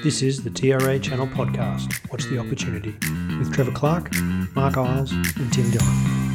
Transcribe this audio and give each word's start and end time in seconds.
This 0.00 0.22
is 0.22 0.44
the 0.44 0.50
TRA 0.50 1.00
Channel 1.00 1.26
podcast, 1.26 1.92
What's 2.10 2.26
the 2.26 2.38
Opportunity, 2.38 2.94
with 3.36 3.52
Trevor 3.52 3.72
Clark, 3.72 4.14
Mark 4.54 4.76
Iles, 4.76 5.10
and 5.10 5.52
Tim 5.52 5.70
Dillon. 5.72 6.28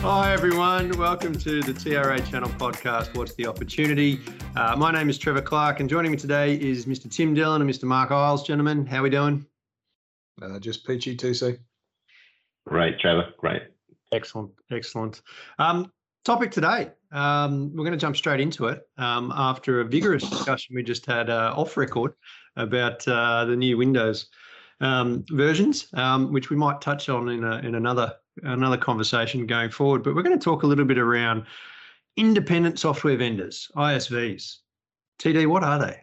Hi, 0.00 0.32
everyone. 0.32 0.96
Welcome 0.98 1.34
to 1.38 1.62
the 1.62 1.72
TRA 1.72 2.20
Channel 2.20 2.50
podcast, 2.50 3.16
What's 3.16 3.34
the 3.34 3.46
Opportunity? 3.46 4.20
Uh, 4.56 4.74
my 4.74 4.90
name 4.90 5.10
is 5.10 5.18
Trevor 5.18 5.42
Clark, 5.42 5.80
and 5.80 5.90
joining 5.90 6.10
me 6.10 6.16
today 6.16 6.54
is 6.54 6.86
Mr. 6.86 7.10
Tim 7.10 7.34
Dillon 7.34 7.60
and 7.60 7.70
Mr. 7.70 7.82
Mark 7.82 8.10
Iles. 8.10 8.42
Gentlemen, 8.42 8.86
how 8.86 9.00
are 9.00 9.02
we 9.02 9.10
doing? 9.10 9.44
Uh, 10.40 10.58
just 10.58 10.86
peachy 10.86 11.14
TC. 11.14 11.58
Great, 12.66 12.98
Trevor. 12.98 13.34
Great. 13.36 13.64
Excellent, 14.12 14.50
excellent. 14.70 15.20
Um, 15.58 15.92
topic 16.24 16.52
today, 16.52 16.90
um, 17.12 17.70
we're 17.76 17.84
going 17.84 17.92
to 17.92 17.98
jump 17.98 18.16
straight 18.16 18.40
into 18.40 18.68
it 18.68 18.88
um, 18.96 19.30
after 19.36 19.80
a 19.80 19.84
vigorous 19.84 20.26
discussion 20.26 20.74
we 20.74 20.82
just 20.82 21.04
had 21.04 21.28
uh, 21.28 21.52
off 21.54 21.76
record 21.76 22.14
about 22.56 23.06
uh, 23.06 23.44
the 23.44 23.56
new 23.56 23.76
Windows 23.76 24.30
um, 24.80 25.22
versions, 25.32 25.88
um, 25.92 26.32
which 26.32 26.48
we 26.48 26.56
might 26.56 26.80
touch 26.80 27.10
on 27.10 27.28
in, 27.28 27.44
a, 27.44 27.58
in 27.58 27.74
another 27.74 28.14
another 28.42 28.78
conversation 28.78 29.46
going 29.46 29.70
forward. 29.70 30.02
But 30.02 30.14
we're 30.14 30.22
going 30.22 30.38
to 30.38 30.42
talk 30.42 30.62
a 30.62 30.66
little 30.66 30.86
bit 30.86 30.98
around 30.98 31.44
independent 32.16 32.78
software 32.78 33.16
vendors, 33.16 33.70
ISVs. 33.76 34.58
TD, 35.18 35.46
what 35.46 35.64
are 35.64 35.78
they? 35.78 36.00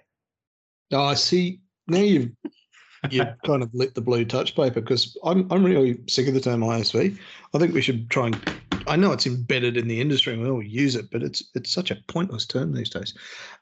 Oh, 0.92 1.06
I 1.06 1.14
see. 1.16 1.59
Now 1.88 2.00
you've 2.00 2.31
you've 3.09 3.28
kind 3.45 3.64
of 3.64 3.73
lit 3.73 3.95
the 3.95 4.02
blue 4.02 4.25
touch 4.25 4.56
paper 4.56 4.81
because 4.81 5.17
I'm 5.23 5.52
I'm 5.52 5.64
really 5.64 6.00
sick 6.08 6.28
of 6.28 6.34
the 6.34 6.41
term 6.41 6.61
ISV. 6.61 7.17
I 7.53 7.58
think 7.58 7.73
we 7.73 7.81
should 7.81 8.09
try 8.09 8.28
and. 8.28 8.53
I 8.86 8.97
know 8.97 9.14
it's 9.14 9.25
embedded 9.25 9.78
in 9.78 9.88
the 9.88 10.02
industry 10.02 10.34
and 10.34 10.44
we 10.44 10.50
all 10.50 10.61
use 10.61 10.95
it, 10.95 11.09
but 11.09 11.23
it's 11.23 11.44
it's 11.56 11.72
such 11.72 11.89
a 11.89 11.97
pointless 12.08 12.45
term 12.45 12.73
these 12.73 12.89
days. 12.89 13.14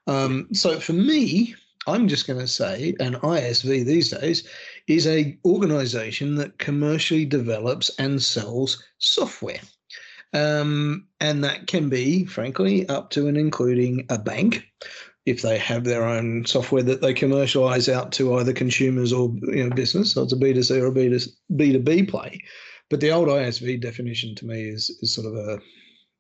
Um, 0.07 0.47
so 0.51 0.79
for 0.79 0.93
me, 0.93 1.55
I'm 1.87 2.07
just 2.07 2.27
going 2.27 2.39
to 2.39 2.47
say 2.47 2.95
an 2.99 3.15
ISV 3.15 3.85
these 3.85 4.09
days 4.09 4.47
is 4.87 5.07
a 5.07 5.37
organization 5.45 6.35
that 6.35 6.57
commercially 6.57 7.25
develops 7.25 7.89
and 7.97 8.21
sells 8.21 8.83
software. 8.99 9.59
Um, 10.33 11.07
and 11.19 11.43
that 11.43 11.67
can 11.67 11.89
be, 11.89 12.25
frankly, 12.25 12.87
up 12.87 13.09
to 13.11 13.27
and 13.27 13.37
including 13.37 14.05
a 14.09 14.17
bank 14.17 14.65
if 15.25 15.41
they 15.41 15.57
have 15.57 15.83
their 15.83 16.03
own 16.03 16.45
software 16.45 16.81
that 16.83 17.01
they 17.01 17.13
commercialize 17.13 17.87
out 17.87 18.11
to 18.13 18.35
either 18.37 18.53
consumers 18.53 19.13
or 19.13 19.33
you 19.43 19.63
know 19.63 19.75
business. 19.75 20.13
So 20.13 20.23
it's 20.23 20.33
a 20.33 20.37
B2C 20.37 20.81
or 20.81 20.87
a 20.87 21.55
B2B 21.55 22.09
play. 22.09 22.41
But 22.89 22.99
the 22.99 23.11
old 23.11 23.27
ISV 23.27 23.81
definition 23.81 24.35
to 24.35 24.45
me 24.45 24.63
is 24.63 24.89
is 25.01 25.13
sort 25.13 25.27
of 25.27 25.35
a 25.35 25.59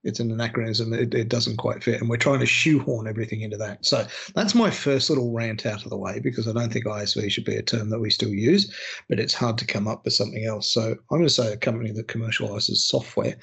it's 0.03 0.19
an 0.19 0.31
anachronism. 0.31 0.93
It, 0.93 1.13
it, 1.13 1.29
doesn't 1.29 1.57
quite 1.57 1.83
fit, 1.83 2.01
and 2.01 2.09
we're 2.09 2.17
trying 2.17 2.39
to 2.39 2.45
shoehorn 2.45 3.07
everything 3.07 3.41
into 3.41 3.57
that. 3.57 3.85
So 3.85 4.05
that's 4.35 4.55
my 4.55 4.69
first 4.69 5.09
little 5.09 5.31
rant 5.31 5.65
out 5.65 5.83
of 5.83 5.89
the 5.89 5.97
way 5.97 6.19
because 6.19 6.47
I 6.47 6.53
don't 6.53 6.71
think 6.71 6.85
ISV 6.85 7.29
should 7.31 7.45
be 7.45 7.55
a 7.55 7.61
term 7.61 7.89
that 7.89 7.99
we 7.99 8.09
still 8.09 8.29
use, 8.29 8.73
but 9.07 9.19
it's 9.19 9.33
hard 9.33 9.57
to 9.59 9.65
come 9.65 9.87
up 9.87 10.03
with 10.03 10.13
something 10.13 10.45
else. 10.45 10.71
So 10.73 10.91
I'm 10.91 11.17
going 11.17 11.23
to 11.23 11.29
say 11.29 11.53
a 11.53 11.57
company 11.57 11.91
that 11.91 12.07
commercializes 12.07 12.77
software. 12.77 13.35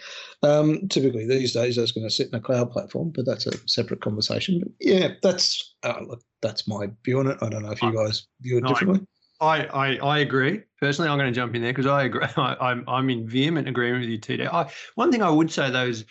Um, 0.42 0.88
typically 0.88 1.26
these 1.26 1.52
days, 1.52 1.76
that's 1.76 1.92
going 1.92 2.06
to 2.06 2.14
sit 2.14 2.28
in 2.28 2.34
a 2.34 2.40
cloud 2.40 2.70
platform, 2.70 3.12
but 3.14 3.24
that's 3.24 3.46
a 3.46 3.56
separate 3.68 4.00
conversation. 4.00 4.60
But 4.60 4.72
yeah, 4.80 5.08
that's 5.22 5.76
uh, 5.82 6.00
look, 6.06 6.22
that's 6.42 6.68
my 6.68 6.90
view 7.04 7.20
on 7.20 7.28
it. 7.28 7.38
I 7.40 7.48
don't 7.48 7.62
know 7.62 7.72
if 7.72 7.82
you 7.82 7.92
guys 7.92 8.26
view 8.40 8.58
it 8.58 8.66
differently. 8.66 9.06
I, 9.40 9.66
I, 9.66 9.96
I 9.96 10.18
agree. 10.18 10.62
Personally, 10.80 11.10
I'm 11.10 11.18
going 11.18 11.32
to 11.32 11.34
jump 11.34 11.54
in 11.54 11.62
there 11.62 11.72
because 11.72 11.86
I 11.86 12.04
agree. 12.04 12.26
I, 12.36 12.56
I'm, 12.60 12.84
I'm 12.88 13.08
in 13.10 13.28
vehement 13.28 13.68
agreement 13.68 14.02
with 14.02 14.10
you, 14.10 14.18
TD. 14.18 14.52
I, 14.52 14.70
one 14.96 15.12
thing 15.12 15.22
I 15.22 15.30
would 15.30 15.50
say 15.50 15.70
though 15.70 15.86
is 15.86 16.04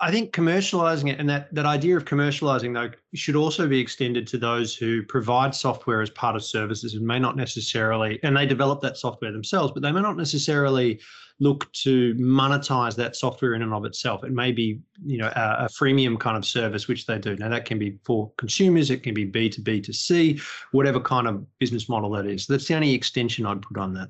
I 0.00 0.10
think 0.10 0.32
commercializing 0.32 1.10
it 1.10 1.20
and 1.20 1.28
that 1.28 1.54
that 1.54 1.66
idea 1.66 1.96
of 1.96 2.04
commercializing 2.04 2.74
though 2.74 2.90
should 3.14 3.36
also 3.36 3.68
be 3.68 3.78
extended 3.78 4.26
to 4.28 4.38
those 4.38 4.74
who 4.74 5.02
provide 5.04 5.54
software 5.54 6.02
as 6.02 6.10
part 6.10 6.36
of 6.36 6.44
services 6.44 6.94
and 6.94 7.06
may 7.06 7.18
not 7.18 7.36
necessarily 7.36 8.18
and 8.22 8.36
they 8.36 8.46
develop 8.46 8.80
that 8.82 8.96
software 8.96 9.32
themselves, 9.32 9.72
but 9.72 9.82
they 9.82 9.92
may 9.92 10.02
not 10.02 10.16
necessarily 10.16 11.00
look 11.38 11.70
to 11.72 12.14
monetize 12.14 12.96
that 12.96 13.14
software 13.14 13.54
in 13.54 13.62
and 13.62 13.72
of 13.74 13.84
itself. 13.84 14.24
It 14.24 14.32
may 14.32 14.52
be, 14.52 14.80
you 15.04 15.18
know, 15.18 15.30
a, 15.36 15.64
a 15.64 15.68
freemium 15.68 16.18
kind 16.18 16.36
of 16.36 16.46
service 16.46 16.88
which 16.88 17.06
they 17.06 17.18
do. 17.18 17.36
Now 17.36 17.50
that 17.50 17.66
can 17.66 17.78
be 17.78 17.98
for 18.04 18.32
consumers, 18.38 18.90
it 18.90 19.02
can 19.02 19.14
be 19.14 19.24
B 19.24 19.48
to 19.50 19.60
B 19.60 19.80
to 19.82 19.92
C, 19.92 20.40
whatever 20.72 20.98
kind 20.98 21.28
of 21.28 21.46
business 21.58 21.88
model 21.88 22.10
that 22.12 22.26
is. 22.26 22.46
That's 22.46 22.66
the 22.66 22.74
only 22.74 22.94
extension 22.94 23.46
I'd 23.46 23.62
put 23.62 23.76
on 23.76 23.92
that. 23.94 24.08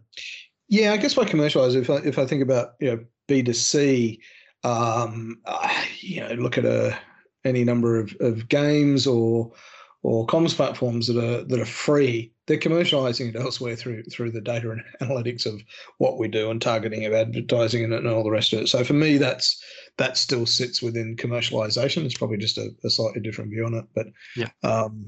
Yeah, 0.69 0.93
I 0.93 0.97
guess 0.97 1.15
by 1.15 1.25
commercialize, 1.25 1.75
if 1.75 1.91
I, 1.91 1.97
if 1.97 2.19
I 2.19 2.27
think 2.27 2.43
about 2.43 2.75
you 2.81 2.91
know 2.91 3.05
B 3.29 3.43
to 3.43 3.55
C, 3.55 4.21
um, 4.65 5.41
uh, 5.45 5.85
you 6.01 6.21
know, 6.21 6.35
look 6.35 6.59
at 6.59 6.65
a 6.65 6.99
any 7.45 7.65
number 7.65 7.99
of, 7.99 8.15
of 8.21 8.49
games 8.49 9.07
or 9.07 9.53
or 10.03 10.27
comms 10.27 10.55
platforms 10.55 11.07
that 11.09 11.17
are 11.17 11.43
that 11.45 11.61
are 11.61 11.65
free. 11.65 12.33
They're 12.47 12.59
commercializing 12.59 13.31
it 13.31 13.37
elsewhere 13.37 13.75
through 13.75 14.05
through 14.05 14.31
the 14.33 14.41
data 14.41 14.71
and 14.71 14.83
analytics 15.01 15.47
of 15.47 15.61
what 15.99 16.19
we 16.19 16.29
do 16.29 16.51
and 16.51 16.61
targeting 16.61 17.05
of 17.05 17.13
advertising 17.13 17.85
and, 17.85 17.93
and 17.93 18.07
all 18.07 18.23
the 18.23 18.31
rest 18.31 18.53
of 18.53 18.61
it. 18.61 18.69
So 18.69 18.85
for 18.85 18.93
me, 18.93 19.19
that's 19.19 19.63
that 19.97 20.17
still 20.17 20.47
sits 20.47 20.83
within 20.83 21.17
commercialization. 21.17 22.05
It's 22.05 22.19
probably 22.19 22.39
just 22.39 22.59
a, 22.59 22.71
a 22.85 22.91
slightly 22.91 23.21
different 23.21 23.51
view 23.51 23.67
on 23.67 23.75
it. 23.75 23.85
But 23.95 24.07
yeah. 24.37 24.51
Um, 24.63 25.07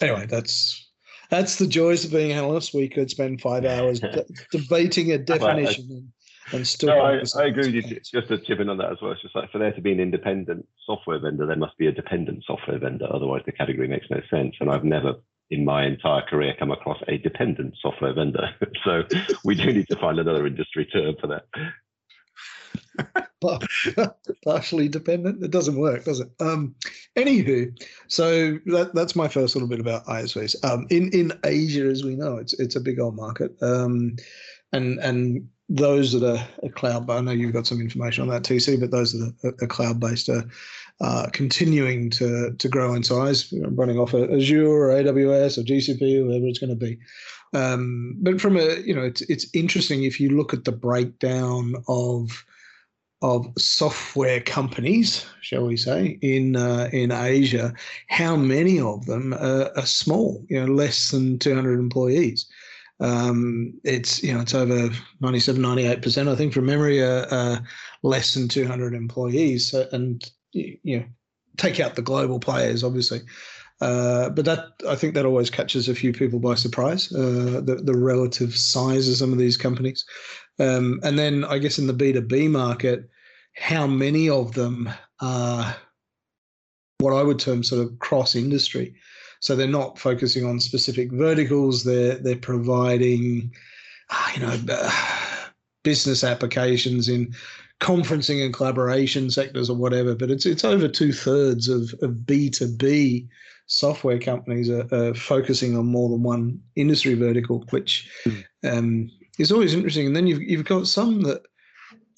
anyway, 0.00 0.26
that's 0.26 0.90
that's 1.30 1.56
the 1.56 1.66
joys 1.66 2.04
of 2.04 2.10
being 2.10 2.32
analysts. 2.32 2.74
We 2.74 2.88
could 2.88 3.10
spend 3.10 3.40
five 3.40 3.64
hours 3.66 4.00
de- 4.00 4.26
debating 4.50 5.12
a 5.12 5.18
definition 5.18 6.12
and 6.52 6.66
still. 6.66 6.88
No, 6.88 7.00
I, 7.00 7.22
I, 7.36 7.46
agree 7.46 7.72
with 7.72 7.90
you. 7.90 8.00
Just 8.00 8.28
to 8.28 8.38
chip 8.38 8.60
in 8.60 8.68
on 8.68 8.78
that 8.78 8.92
as 8.92 8.98
well, 9.00 9.12
it's 9.12 9.22
just 9.22 9.34
like 9.34 9.50
for 9.50 9.58
there 9.58 9.72
to 9.72 9.80
be 9.80 9.92
an 9.92 10.00
independent 10.00 10.66
software 10.86 11.18
vendor, 11.18 11.46
there 11.46 11.56
must 11.56 11.76
be 11.78 11.86
a 11.86 11.92
dependent 11.92 12.44
software 12.46 12.78
vendor. 12.78 13.06
Otherwise, 13.10 13.42
the 13.46 13.52
category 13.52 13.88
makes 13.88 14.06
no 14.10 14.20
sense. 14.30 14.54
And 14.60 14.70
I've 14.70 14.84
never 14.84 15.14
in 15.50 15.64
my 15.64 15.84
entire 15.84 16.22
career 16.22 16.54
come 16.58 16.70
across 16.70 16.98
a 17.08 17.18
dependent 17.18 17.74
software 17.80 18.14
vendor. 18.14 18.48
so 18.84 19.02
we 19.44 19.54
do 19.54 19.72
need 19.72 19.88
to 19.88 19.96
find 19.96 20.18
another 20.18 20.46
industry 20.46 20.86
term 20.86 21.14
for 21.20 21.26
that. 21.26 21.44
partially 24.44 24.88
dependent. 24.88 25.42
It 25.42 25.50
doesn't 25.50 25.76
work, 25.76 26.04
does 26.04 26.20
it? 26.20 26.30
Um, 26.40 26.74
anywho, 27.16 27.72
so 28.08 28.58
that, 28.66 28.92
that's 28.94 29.16
my 29.16 29.28
first 29.28 29.54
little 29.54 29.68
bit 29.68 29.80
about 29.80 30.06
ISVs. 30.06 30.56
Um, 30.64 30.86
in 30.90 31.10
in 31.10 31.32
Asia, 31.44 31.86
as 31.86 32.04
we 32.04 32.16
know, 32.16 32.36
it's 32.36 32.54
it's 32.54 32.76
a 32.76 32.80
big 32.80 33.00
old 33.00 33.16
market, 33.16 33.56
um, 33.62 34.16
and 34.72 34.98
and 35.00 35.48
those 35.74 36.12
that 36.12 36.22
are, 36.22 36.46
are 36.62 36.70
cloud, 36.70 37.08
I 37.08 37.20
know 37.20 37.32
you've 37.32 37.54
got 37.54 37.66
some 37.66 37.80
information 37.80 38.22
on 38.22 38.28
that 38.28 38.42
TC, 38.42 38.78
but 38.78 38.90
those 38.90 39.12
that 39.12 39.34
are, 39.42 39.54
are 39.64 39.68
cloud 39.68 39.98
based 39.98 40.28
are 40.28 40.44
uh, 41.00 41.28
continuing 41.32 42.10
to 42.10 42.54
to 42.58 42.68
grow 42.68 42.94
in 42.94 43.02
size, 43.02 43.52
running 43.52 43.98
off 43.98 44.14
Azure 44.14 44.66
or 44.66 44.88
AWS 44.90 45.58
or 45.58 45.62
GCP, 45.62 46.24
whatever 46.24 46.46
it's 46.46 46.58
going 46.58 46.70
to 46.70 46.76
be. 46.76 46.98
Um, 47.54 48.16
but 48.20 48.40
from 48.40 48.56
a 48.56 48.80
you 48.80 48.94
know, 48.94 49.02
it's 49.02 49.22
it's 49.22 49.46
interesting 49.54 50.04
if 50.04 50.20
you 50.20 50.30
look 50.30 50.52
at 50.52 50.64
the 50.64 50.72
breakdown 50.72 51.74
of 51.88 52.44
of 53.22 53.46
software 53.56 54.40
companies, 54.40 55.24
shall 55.40 55.64
we 55.64 55.76
say, 55.76 56.18
in 56.20 56.56
uh, 56.56 56.90
in 56.92 57.12
Asia, 57.12 57.72
how 58.08 58.36
many 58.36 58.78
of 58.78 59.06
them 59.06 59.32
are, 59.34 59.70
are, 59.76 59.86
small? 59.86 60.44
You 60.48 60.60
know, 60.60 60.72
less 60.72 61.10
than 61.10 61.38
200 61.38 61.78
employees. 61.78 62.46
Um, 63.00 63.80
it's 63.84 64.22
you 64.22 64.32
know 64.32 64.40
it's 64.40 64.54
over 64.54 64.90
97, 65.20 65.60
98 65.60 66.02
percent, 66.02 66.28
I 66.28 66.36
think, 66.36 66.52
from 66.52 66.66
memory, 66.66 67.02
uh, 67.02 67.26
uh, 67.30 67.58
less 68.02 68.34
than 68.34 68.48
200 68.48 68.94
employees, 68.94 69.74
and 69.74 70.22
you 70.52 70.98
know, 70.98 71.04
take 71.56 71.80
out 71.80 71.96
the 71.96 72.02
global 72.02 72.38
players, 72.38 72.84
obviously. 72.84 73.22
Uh, 73.80 74.30
but 74.30 74.44
that 74.44 74.68
I 74.88 74.94
think 74.94 75.14
that 75.14 75.26
always 75.26 75.50
catches 75.50 75.88
a 75.88 75.94
few 75.94 76.12
people 76.12 76.38
by 76.38 76.54
surprise. 76.54 77.12
Uh, 77.12 77.60
the 77.64 77.80
the 77.82 77.96
relative 77.96 78.56
size 78.56 79.08
of 79.08 79.16
some 79.16 79.32
of 79.32 79.38
these 79.38 79.56
companies, 79.56 80.04
um, 80.60 81.00
and 81.02 81.18
then 81.18 81.44
I 81.44 81.58
guess 81.58 81.78
in 81.78 81.88
the 81.88 81.92
B 81.92 82.12
two 82.12 82.20
B 82.20 82.46
market, 82.46 83.10
how 83.56 83.88
many 83.88 84.28
of 84.28 84.54
them 84.54 84.88
are 85.20 85.74
what 86.98 87.12
I 87.12 87.24
would 87.24 87.40
term 87.40 87.64
sort 87.64 87.84
of 87.84 87.98
cross 87.98 88.36
industry. 88.36 88.94
So 89.42 89.56
they're 89.56 89.66
not 89.66 89.98
focusing 89.98 90.46
on 90.46 90.60
specific 90.60 91.10
verticals. 91.12 91.82
They're 91.82 92.14
they're 92.14 92.36
providing, 92.36 93.52
ah, 94.10 94.32
you 94.34 94.40
know, 94.40 94.90
business 95.82 96.22
applications 96.22 97.08
in 97.08 97.34
conferencing 97.80 98.44
and 98.44 98.54
collaboration 98.54 99.28
sectors 99.30 99.68
or 99.68 99.76
whatever. 99.76 100.14
But 100.14 100.30
it's 100.30 100.46
it's 100.46 100.64
over 100.64 100.88
two 100.88 101.12
thirds 101.12 101.68
of 101.68 101.92
of 102.02 102.24
B 102.24 102.50
two 102.50 102.68
B 102.68 103.28
software 103.66 104.18
companies 104.18 104.70
are, 104.70 104.86
are, 104.92 105.14
focusing 105.14 105.76
on 105.76 105.86
more 105.86 106.08
than 106.08 106.22
one 106.22 106.60
industry 106.76 107.14
vertical, 107.14 107.64
which 107.70 108.08
mm. 108.24 108.44
um, 108.64 109.10
is 109.38 109.50
always 109.50 109.74
interesting. 109.74 110.06
And 110.06 110.14
then 110.14 110.28
you've 110.28 110.42
you've 110.42 110.64
got 110.64 110.86
some 110.86 111.22
that 111.22 111.42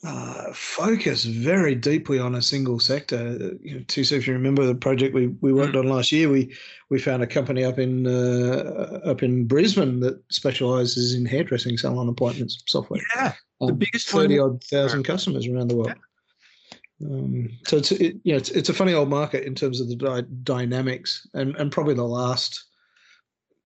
uh, 0.04 0.52
focus 0.52 1.24
very 1.24 1.74
deeply 1.74 2.18
on 2.18 2.34
a 2.34 2.42
single 2.42 2.78
sector. 2.78 3.56
You 3.62 3.76
know, 3.76 3.84
too, 3.88 4.04
so 4.04 4.16
if 4.16 4.26
you 4.26 4.34
remember 4.34 4.66
the 4.66 4.74
project 4.74 5.14
we, 5.14 5.28
we 5.40 5.52
worked 5.52 5.74
mm. 5.74 5.80
on 5.80 5.88
last 5.88 6.12
year, 6.12 6.28
we 6.28 6.54
we 6.90 6.98
found 6.98 7.22
a 7.22 7.26
company 7.26 7.64
up 7.64 7.78
in 7.78 8.06
uh, 8.06 9.00
up 9.04 9.22
in 9.22 9.46
Brisbane 9.46 10.00
that 10.00 10.22
specialises 10.30 11.14
in 11.14 11.24
hairdressing 11.24 11.78
salon 11.78 12.08
appointments 12.08 12.62
software. 12.66 13.00
Yeah, 13.16 13.32
um, 13.60 13.68
the 13.68 13.74
biggest 13.74 14.08
thirty 14.08 14.38
odd 14.38 14.62
thousand 14.64 15.04
customers 15.04 15.46
around 15.46 15.68
the 15.68 15.76
world. 15.76 15.94
Yeah. 15.94 17.06
Um, 17.06 17.50
so 17.66 17.78
it's 17.78 17.92
it, 17.92 18.16
yeah, 18.24 18.36
it's, 18.36 18.50
it's 18.50 18.68
a 18.68 18.74
funny 18.74 18.92
old 18.92 19.08
market 19.08 19.44
in 19.44 19.54
terms 19.54 19.80
of 19.80 19.88
the 19.88 19.96
dy- 19.96 20.28
dynamics, 20.42 21.26
and 21.34 21.56
and 21.56 21.72
probably 21.72 21.94
the 21.94 22.04
last 22.04 22.64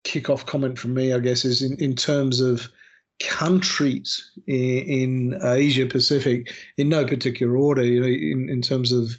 kickoff 0.05 0.47
comment 0.47 0.79
from 0.79 0.95
me, 0.95 1.13
I 1.13 1.19
guess, 1.19 1.45
is 1.45 1.63
in, 1.63 1.77
in 1.79 1.95
terms 1.95 2.41
of 2.41 2.69
countries 3.21 4.31
in, 4.47 5.35
in 5.35 5.41
Asia 5.43 5.87
Pacific, 5.87 6.53
in 6.77 6.89
no 6.89 7.05
particular 7.05 7.57
order, 7.57 7.85
you 7.85 8.01
know, 8.01 8.07
in, 8.07 8.49
in 8.49 8.63
terms 8.63 8.93
of 8.93 9.17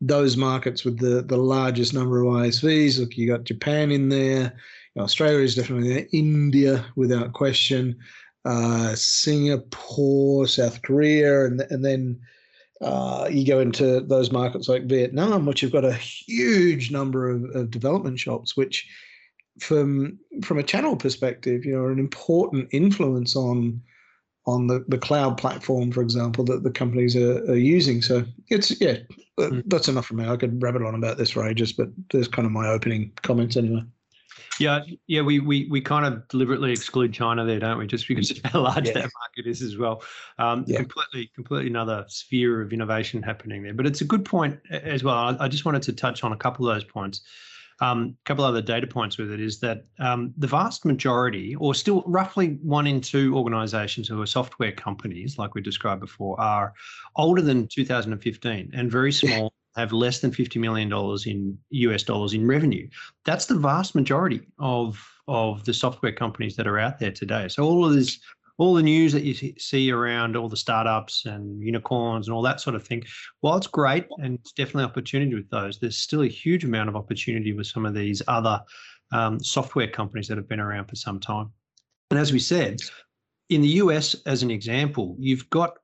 those 0.00 0.36
markets 0.36 0.84
with 0.84 0.98
the, 0.98 1.22
the 1.22 1.36
largest 1.36 1.94
number 1.94 2.20
of 2.20 2.26
ISVs. 2.26 2.98
Look, 2.98 3.16
you 3.16 3.28
got 3.28 3.44
Japan 3.44 3.90
in 3.90 4.08
there. 4.08 4.52
Australia 4.98 5.38
is 5.38 5.54
definitely 5.54 5.88
there. 5.88 6.06
India, 6.12 6.84
without 6.96 7.32
question. 7.32 7.98
Uh, 8.44 8.94
Singapore, 8.96 10.48
South 10.48 10.82
Korea, 10.82 11.44
and 11.44 11.60
and 11.70 11.84
then 11.84 12.18
uh, 12.80 13.28
you 13.30 13.46
go 13.46 13.60
into 13.60 14.00
those 14.00 14.32
markets 14.32 14.68
like 14.68 14.86
Vietnam, 14.86 15.46
which 15.46 15.60
have 15.60 15.70
got 15.70 15.84
a 15.84 15.92
huge 15.94 16.90
number 16.90 17.30
of, 17.30 17.44
of 17.54 17.70
development 17.70 18.18
shops, 18.18 18.56
which 18.56 18.88
from 19.60 20.18
from 20.42 20.58
a 20.58 20.62
channel 20.62 20.96
perspective, 20.96 21.64
you 21.64 21.76
know, 21.76 21.86
an 21.86 21.98
important 21.98 22.68
influence 22.72 23.36
on 23.36 23.80
on 24.46 24.66
the, 24.66 24.84
the 24.88 24.98
cloud 24.98 25.38
platform, 25.38 25.92
for 25.92 26.02
example, 26.02 26.44
that 26.44 26.64
the 26.64 26.70
companies 26.70 27.14
are, 27.14 27.38
are 27.50 27.56
using. 27.56 28.02
So 28.02 28.24
it's 28.48 28.80
yeah, 28.80 28.98
mm. 29.38 29.62
that's 29.66 29.88
enough 29.88 30.06
for 30.06 30.14
me. 30.14 30.26
I 30.26 30.36
could 30.36 30.62
rabbit 30.62 30.82
on 30.82 30.94
about 30.94 31.16
this 31.16 31.30
for 31.30 31.46
ages, 31.46 31.72
but 31.72 31.88
there's 32.10 32.28
kind 32.28 32.46
of 32.46 32.52
my 32.52 32.68
opening 32.68 33.12
comments 33.22 33.56
anyway. 33.56 33.82
Yeah, 34.58 34.80
yeah, 35.06 35.22
we, 35.22 35.38
we 35.38 35.66
we 35.70 35.80
kind 35.80 36.04
of 36.04 36.26
deliberately 36.28 36.72
exclude 36.72 37.12
China 37.12 37.44
there, 37.44 37.58
don't 37.58 37.78
we? 37.78 37.86
Just 37.86 38.06
because 38.06 38.30
of 38.30 38.38
how 38.44 38.60
large 38.60 38.86
yeah. 38.86 38.94
that 38.94 39.10
market 39.20 39.46
is 39.46 39.62
as 39.62 39.76
well. 39.76 40.02
Um, 40.38 40.64
yeah. 40.66 40.78
Completely, 40.78 41.30
completely 41.34 41.68
another 41.68 42.04
sphere 42.08 42.60
of 42.60 42.72
innovation 42.72 43.22
happening 43.22 43.62
there. 43.62 43.74
But 43.74 43.86
it's 43.86 44.02
a 44.02 44.04
good 44.04 44.24
point 44.24 44.58
as 44.70 45.02
well. 45.02 45.14
I, 45.14 45.36
I 45.40 45.48
just 45.48 45.64
wanted 45.64 45.82
to 45.82 45.92
touch 45.92 46.22
on 46.22 46.32
a 46.32 46.36
couple 46.36 46.68
of 46.68 46.74
those 46.74 46.84
points. 46.84 47.22
Um, 47.80 48.16
a 48.20 48.24
couple 48.24 48.44
other 48.44 48.62
data 48.62 48.86
points 48.86 49.18
with 49.18 49.30
it 49.30 49.40
is 49.40 49.60
that 49.60 49.84
um, 49.98 50.32
the 50.36 50.46
vast 50.46 50.84
majority, 50.84 51.54
or 51.56 51.74
still 51.74 52.02
roughly 52.06 52.58
one 52.62 52.86
in 52.86 53.00
two 53.00 53.36
organizations 53.36 54.08
who 54.08 54.20
are 54.20 54.26
software 54.26 54.72
companies, 54.72 55.38
like 55.38 55.54
we 55.54 55.60
described 55.60 56.00
before, 56.00 56.38
are 56.40 56.74
older 57.16 57.42
than 57.42 57.66
2015 57.66 58.70
and 58.74 58.90
very 58.90 59.12
small, 59.12 59.52
have 59.76 59.92
less 59.92 60.20
than 60.20 60.30
$50 60.30 60.60
million 60.60 60.92
in 61.26 61.58
US 61.70 62.02
dollars 62.02 62.34
in 62.34 62.46
revenue. 62.46 62.88
That's 63.24 63.46
the 63.46 63.54
vast 63.54 63.94
majority 63.94 64.42
of, 64.58 65.02
of 65.28 65.64
the 65.64 65.74
software 65.74 66.12
companies 66.12 66.56
that 66.56 66.66
are 66.66 66.78
out 66.78 66.98
there 66.98 67.12
today. 67.12 67.48
So 67.48 67.64
all 67.64 67.84
of 67.84 67.94
this 67.94 68.18
all 68.58 68.74
the 68.74 68.82
news 68.82 69.12
that 69.12 69.24
you 69.24 69.54
see 69.58 69.90
around 69.90 70.36
all 70.36 70.48
the 70.48 70.56
startups 70.56 71.24
and 71.24 71.62
unicorns 71.62 72.28
and 72.28 72.34
all 72.34 72.42
that 72.42 72.60
sort 72.60 72.76
of 72.76 72.86
thing, 72.86 73.02
while 73.40 73.56
it's 73.56 73.66
great 73.66 74.06
and 74.18 74.38
it's 74.38 74.52
definitely 74.52 74.84
opportunity 74.84 75.34
with 75.34 75.48
those, 75.50 75.78
there's 75.78 75.98
still 75.98 76.22
a 76.22 76.28
huge 76.28 76.64
amount 76.64 76.88
of 76.88 76.96
opportunity 76.96 77.52
with 77.52 77.66
some 77.66 77.86
of 77.86 77.94
these 77.94 78.22
other 78.28 78.60
um, 79.12 79.40
software 79.40 79.88
companies 79.88 80.28
that 80.28 80.36
have 80.36 80.48
been 80.48 80.60
around 80.60 80.86
for 80.86 80.96
some 80.96 81.18
time. 81.18 81.50
And 82.10 82.18
as 82.18 82.32
we 82.32 82.38
said, 82.38 82.78
in 83.48 83.62
the 83.62 83.68
US, 83.68 84.14
as 84.26 84.42
an 84.42 84.50
example, 84.50 85.16
you've 85.18 85.48
got 85.50 85.76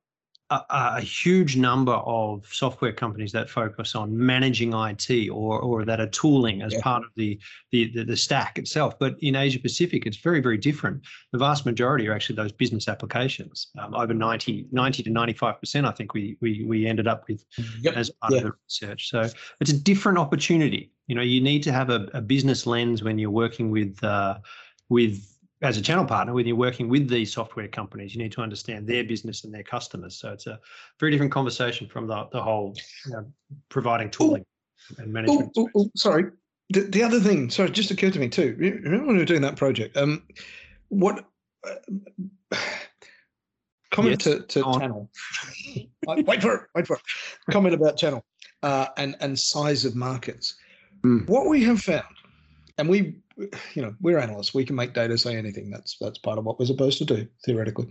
a, 0.50 0.62
a, 0.71 1.00
huge 1.00 1.56
number 1.56 1.93
of 1.93 2.47
software 2.47 2.93
companies 2.93 3.33
that 3.33 3.50
focus 3.50 3.95
on 3.95 4.17
managing 4.17 4.73
IT 4.73 5.29
or 5.31 5.61
or 5.61 5.85
that 5.85 6.00
are 6.00 6.09
tooling 6.09 6.62
as 6.62 6.73
yeah. 6.73 6.81
part 6.83 7.05
of 7.05 7.11
the, 7.17 7.39
the, 7.71 7.93
the 7.93 8.05
the 8.05 8.17
stack 8.17 8.59
itself. 8.59 8.99
But 8.99 9.17
in 9.21 9.37
Asia 9.37 9.59
Pacific, 9.59 10.06
it's 10.06 10.17
very 10.17 10.41
very 10.41 10.56
different. 10.56 11.03
The 11.33 11.39
vast 11.39 11.67
majority 11.67 12.09
are 12.09 12.15
actually 12.15 12.37
those 12.37 12.53
business 12.53 12.89
applications. 12.89 13.69
Um, 13.79 13.95
over 13.95 14.15
90, 14.15 14.67
90 14.73 15.03
to 15.03 15.11
ninety 15.11 15.35
five 15.35 15.61
percent, 15.61 15.87
I 15.87 15.91
think 15.91 16.15
we 16.15 16.37
we 16.41 16.65
we 16.67 16.87
ended 16.87 17.06
up 17.06 17.29
with 17.29 17.45
yep. 17.81 17.95
as 17.95 18.11
part 18.11 18.33
yeah. 18.33 18.39
of 18.39 18.45
the 18.45 18.53
research. 18.65 19.11
So 19.11 19.29
it's 19.61 19.71
a 19.71 19.79
different 19.79 20.19
opportunity. 20.19 20.93
You 21.09 21.15
know, 21.15 21.23
you 21.23 21.41
need 21.41 21.62
to 21.65 21.73
have 21.73 21.91
a, 21.91 22.09
a 22.15 22.21
business 22.21 22.67
lens 22.67 23.03
when 23.03 23.19
you're 23.19 23.31
working 23.31 23.71
with 23.71 24.03
uh, 24.03 24.39
with 24.89 25.38
as 25.63 25.77
a 25.77 25.83
channel 25.83 26.05
partner, 26.05 26.33
when 26.33 26.47
you're 26.47 26.57
working 26.57 26.89
with 26.89 27.09
these 27.09 27.33
software 27.33 27.69
companies, 27.69 28.15
you 28.15 28.23
need 28.23 28.33
to 28.33 28.41
understand 28.41 28.87
their 28.87 29.05
business 29.05 29.45
and 29.45 29.53
their 29.53 29.65
customers. 29.65 30.17
So 30.17 30.33
it's 30.33 30.47
a 30.47 30.61
very 31.01 31.11
different 31.11 31.33
conversation 31.33 31.89
from 31.89 32.07
the, 32.07 32.29
the 32.31 32.41
whole 32.41 32.77
you 33.07 33.13
know, 33.13 33.27
providing 33.69 34.11
tooling 34.11 34.45
ooh, 34.93 35.03
and 35.03 35.13
management. 35.13 35.53
Ooh, 35.59 35.69
ooh, 35.77 35.91
sorry. 35.97 36.27
The, 36.71 36.83
the 36.83 37.03
other 37.03 37.19
thing, 37.19 37.51
sorry, 37.51 37.71
just 37.71 37.91
occurred 37.91 38.13
to 38.13 38.21
me 38.21 38.29
too. 38.29 38.55
Remember 38.59 39.07
when 39.07 39.17
we 39.17 39.19
were 39.19 39.25
doing 39.25 39.43
that 39.43 39.57
project? 39.57 39.97
Um, 39.97 40.23
what 40.89 41.25
uh, 41.67 42.57
comment 43.91 44.25
yes, 44.25 44.37
to, 44.37 44.43
to 44.43 44.79
channel? 44.79 45.11
wait 46.07 46.43
for 46.43 46.55
it. 46.55 46.63
Wait 46.75 46.87
for 46.87 46.97
it. 46.97 47.03
Comment 47.51 47.75
about 47.75 47.97
channel 47.97 48.25
uh, 48.63 48.87
and 48.97 49.17
and 49.21 49.39
size 49.39 49.85
of 49.85 49.97
markets. 49.97 50.57
Mm. 51.05 51.29
What 51.29 51.47
we 51.47 51.65
have 51.65 51.81
found, 51.81 52.05
and 52.79 52.89
we 52.89 53.17
you 53.75 53.83
know, 53.83 53.95
we're 54.01 54.19
analysts. 54.19 54.55
We 54.55 54.65
can 54.65 54.77
make 54.77 54.95
data 54.95 55.17
say 55.17 55.37
anything. 55.37 55.71
That's 55.71 55.97
that's 56.01 56.19
part 56.19 56.39
of 56.39 56.45
what 56.45 56.59
we're 56.59 56.67
supposed 56.67 56.99
to 56.99 57.05
do 57.05 57.27
theoretically. 57.45 57.89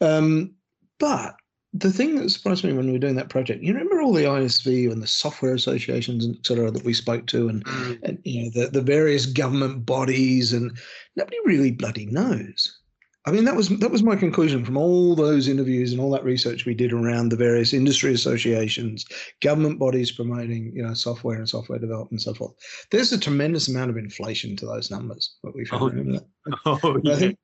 Um, 0.00 0.54
but 0.98 1.36
the 1.72 1.92
thing 1.92 2.16
that 2.16 2.28
surprised 2.30 2.64
me 2.64 2.72
when 2.72 2.86
we 2.86 2.92
were 2.92 2.98
doing 2.98 3.14
that 3.14 3.28
project, 3.28 3.62
you 3.62 3.72
remember 3.72 4.00
all 4.00 4.12
the 4.12 4.24
ISV 4.24 4.90
and 4.90 5.02
the 5.02 5.06
software 5.06 5.54
associations 5.54 6.24
and 6.24 6.36
et 6.36 6.44
cetera 6.44 6.70
that 6.70 6.84
we 6.84 6.92
spoke 6.92 7.26
to, 7.28 7.48
and 7.48 7.64
mm. 7.64 7.98
and 8.02 8.18
you 8.24 8.44
know 8.44 8.50
the 8.50 8.70
the 8.70 8.82
various 8.82 9.26
government 9.26 9.86
bodies, 9.86 10.52
and 10.52 10.76
nobody 11.16 11.36
really 11.44 11.70
bloody 11.70 12.06
knows 12.06 12.78
I 13.26 13.32
mean, 13.32 13.44
that 13.44 13.56
was 13.56 13.68
that 13.68 13.90
was 13.90 14.02
my 14.02 14.16
conclusion 14.16 14.64
from 14.64 14.78
all 14.78 15.14
those 15.14 15.46
interviews 15.46 15.92
and 15.92 16.00
all 16.00 16.10
that 16.12 16.24
research 16.24 16.64
we 16.64 16.72
did 16.72 16.92
around 16.92 17.28
the 17.28 17.36
various 17.36 17.74
industry 17.74 18.14
associations, 18.14 19.04
government 19.42 19.78
bodies 19.78 20.10
promoting, 20.10 20.72
you 20.74 20.82
know, 20.82 20.94
software 20.94 21.36
and 21.36 21.48
software 21.48 21.78
development 21.78 22.12
and 22.12 22.22
so 22.22 22.32
forth. 22.32 22.54
There's 22.90 23.12
a 23.12 23.20
tremendous 23.20 23.68
amount 23.68 23.90
of 23.90 23.98
inflation 23.98 24.56
to 24.56 24.66
those 24.66 24.90
numbers. 24.90 25.36
What 25.42 25.54
we 25.54 25.66
found. 25.66 25.82
Oh, 25.82 25.88
remember 25.88 26.12
that? 26.12 26.26
Oh, 26.66 27.00
yeah. 27.04 27.16
Think, 27.16 27.38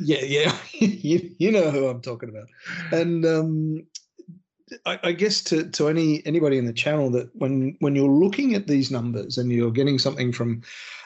yeah, 0.00 0.22
yeah, 0.22 0.56
you, 0.72 1.34
you 1.38 1.52
know 1.52 1.70
who 1.70 1.86
I'm 1.86 2.00
talking 2.00 2.28
about, 2.28 2.48
and 2.92 3.24
um, 3.24 3.86
I, 4.86 4.98
I, 5.02 5.12
guess 5.12 5.42
to 5.44 5.70
to 5.70 5.88
any 5.88 6.24
anybody 6.26 6.58
in 6.58 6.64
the 6.64 6.72
channel 6.72 7.10
that 7.10 7.30
when 7.34 7.76
when 7.80 7.94
you're 7.94 8.08
looking 8.08 8.54
at 8.54 8.66
these 8.66 8.90
numbers 8.90 9.38
and 9.38 9.52
you're 9.52 9.70
getting 9.70 9.98
something 9.98 10.32
from 10.32 10.62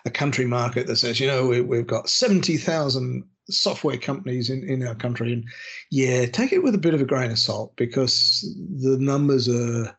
a 0.06 0.10
country 0.10 0.46
market 0.46 0.86
that 0.86 0.96
says, 0.96 1.20
you 1.20 1.26
know, 1.26 1.46
we, 1.46 1.60
we've 1.60 1.86
got 1.86 2.08
seventy 2.08 2.56
thousand 2.56 3.24
software 3.50 3.96
companies 3.96 4.50
in, 4.50 4.68
in 4.68 4.86
our 4.86 4.94
country. 4.94 5.32
And 5.32 5.44
yeah, 5.90 6.26
take 6.26 6.52
it 6.52 6.62
with 6.62 6.74
a 6.74 6.78
bit 6.78 6.94
of 6.94 7.00
a 7.00 7.06
grain 7.06 7.30
of 7.30 7.38
salt 7.38 7.74
because 7.76 8.46
the 8.80 8.98
numbers 8.98 9.48
are 9.48 9.96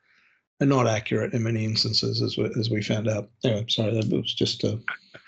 are 0.62 0.65
not 0.65 0.88
accurate 0.88 1.34
in 1.34 1.44
many 1.44 1.63
instances, 1.63 2.22
as 2.22 2.38
we, 2.38 2.46
as 2.60 2.70
we 2.70 2.82
found 2.82 3.08
out. 3.08 3.29
Anyway, 3.46 3.65
sorry, 3.70 3.94
that 3.94 4.13
was 4.13 4.34
just, 4.34 4.63
uh, 4.65 4.75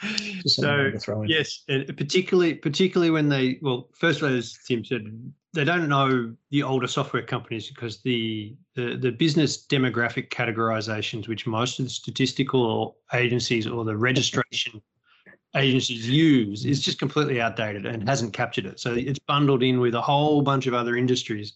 just 0.03 0.57
so 0.57 1.23
yes, 1.25 1.63
and 1.69 1.85
particularly 1.95 2.55
particularly 2.55 3.11
when 3.11 3.29
they 3.29 3.59
well, 3.61 3.89
first 3.93 4.21
of 4.21 4.29
all, 4.29 4.35
as 4.35 4.57
Tim 4.67 4.83
said, 4.83 5.05
they 5.53 5.63
don't 5.63 5.87
know 5.87 6.33
the 6.49 6.63
older 6.63 6.87
software 6.87 7.23
companies 7.23 7.69
because 7.69 8.01
the, 8.01 8.55
the 8.75 8.97
the 8.97 9.11
business 9.11 9.65
demographic 9.65 10.29
categorizations, 10.29 11.27
which 11.27 11.47
most 11.47 11.79
of 11.79 11.85
the 11.85 11.91
statistical 11.91 12.97
agencies 13.13 13.67
or 13.67 13.85
the 13.85 13.95
registration 13.95 14.81
agencies 15.55 16.09
use 16.09 16.65
is 16.65 16.81
just 16.81 16.99
completely 16.99 17.41
outdated 17.41 17.85
and 17.85 18.07
hasn't 18.07 18.33
captured 18.33 18.65
it. 18.65 18.79
So 18.79 18.93
it's 18.93 19.19
bundled 19.19 19.63
in 19.63 19.79
with 19.79 19.95
a 19.95 20.01
whole 20.01 20.41
bunch 20.41 20.67
of 20.67 20.73
other 20.73 20.95
industries 20.95 21.53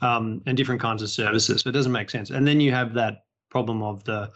um, 0.00 0.42
and 0.46 0.56
different 0.56 0.80
kinds 0.80 1.02
of 1.02 1.10
services. 1.10 1.62
So 1.62 1.70
it 1.70 1.72
doesn't 1.72 1.92
make 1.92 2.10
sense. 2.10 2.30
And 2.30 2.46
then 2.46 2.60
you 2.60 2.72
have 2.72 2.94
that 2.94 3.24
problem 3.50 3.82
of 3.82 4.02
the 4.04 4.30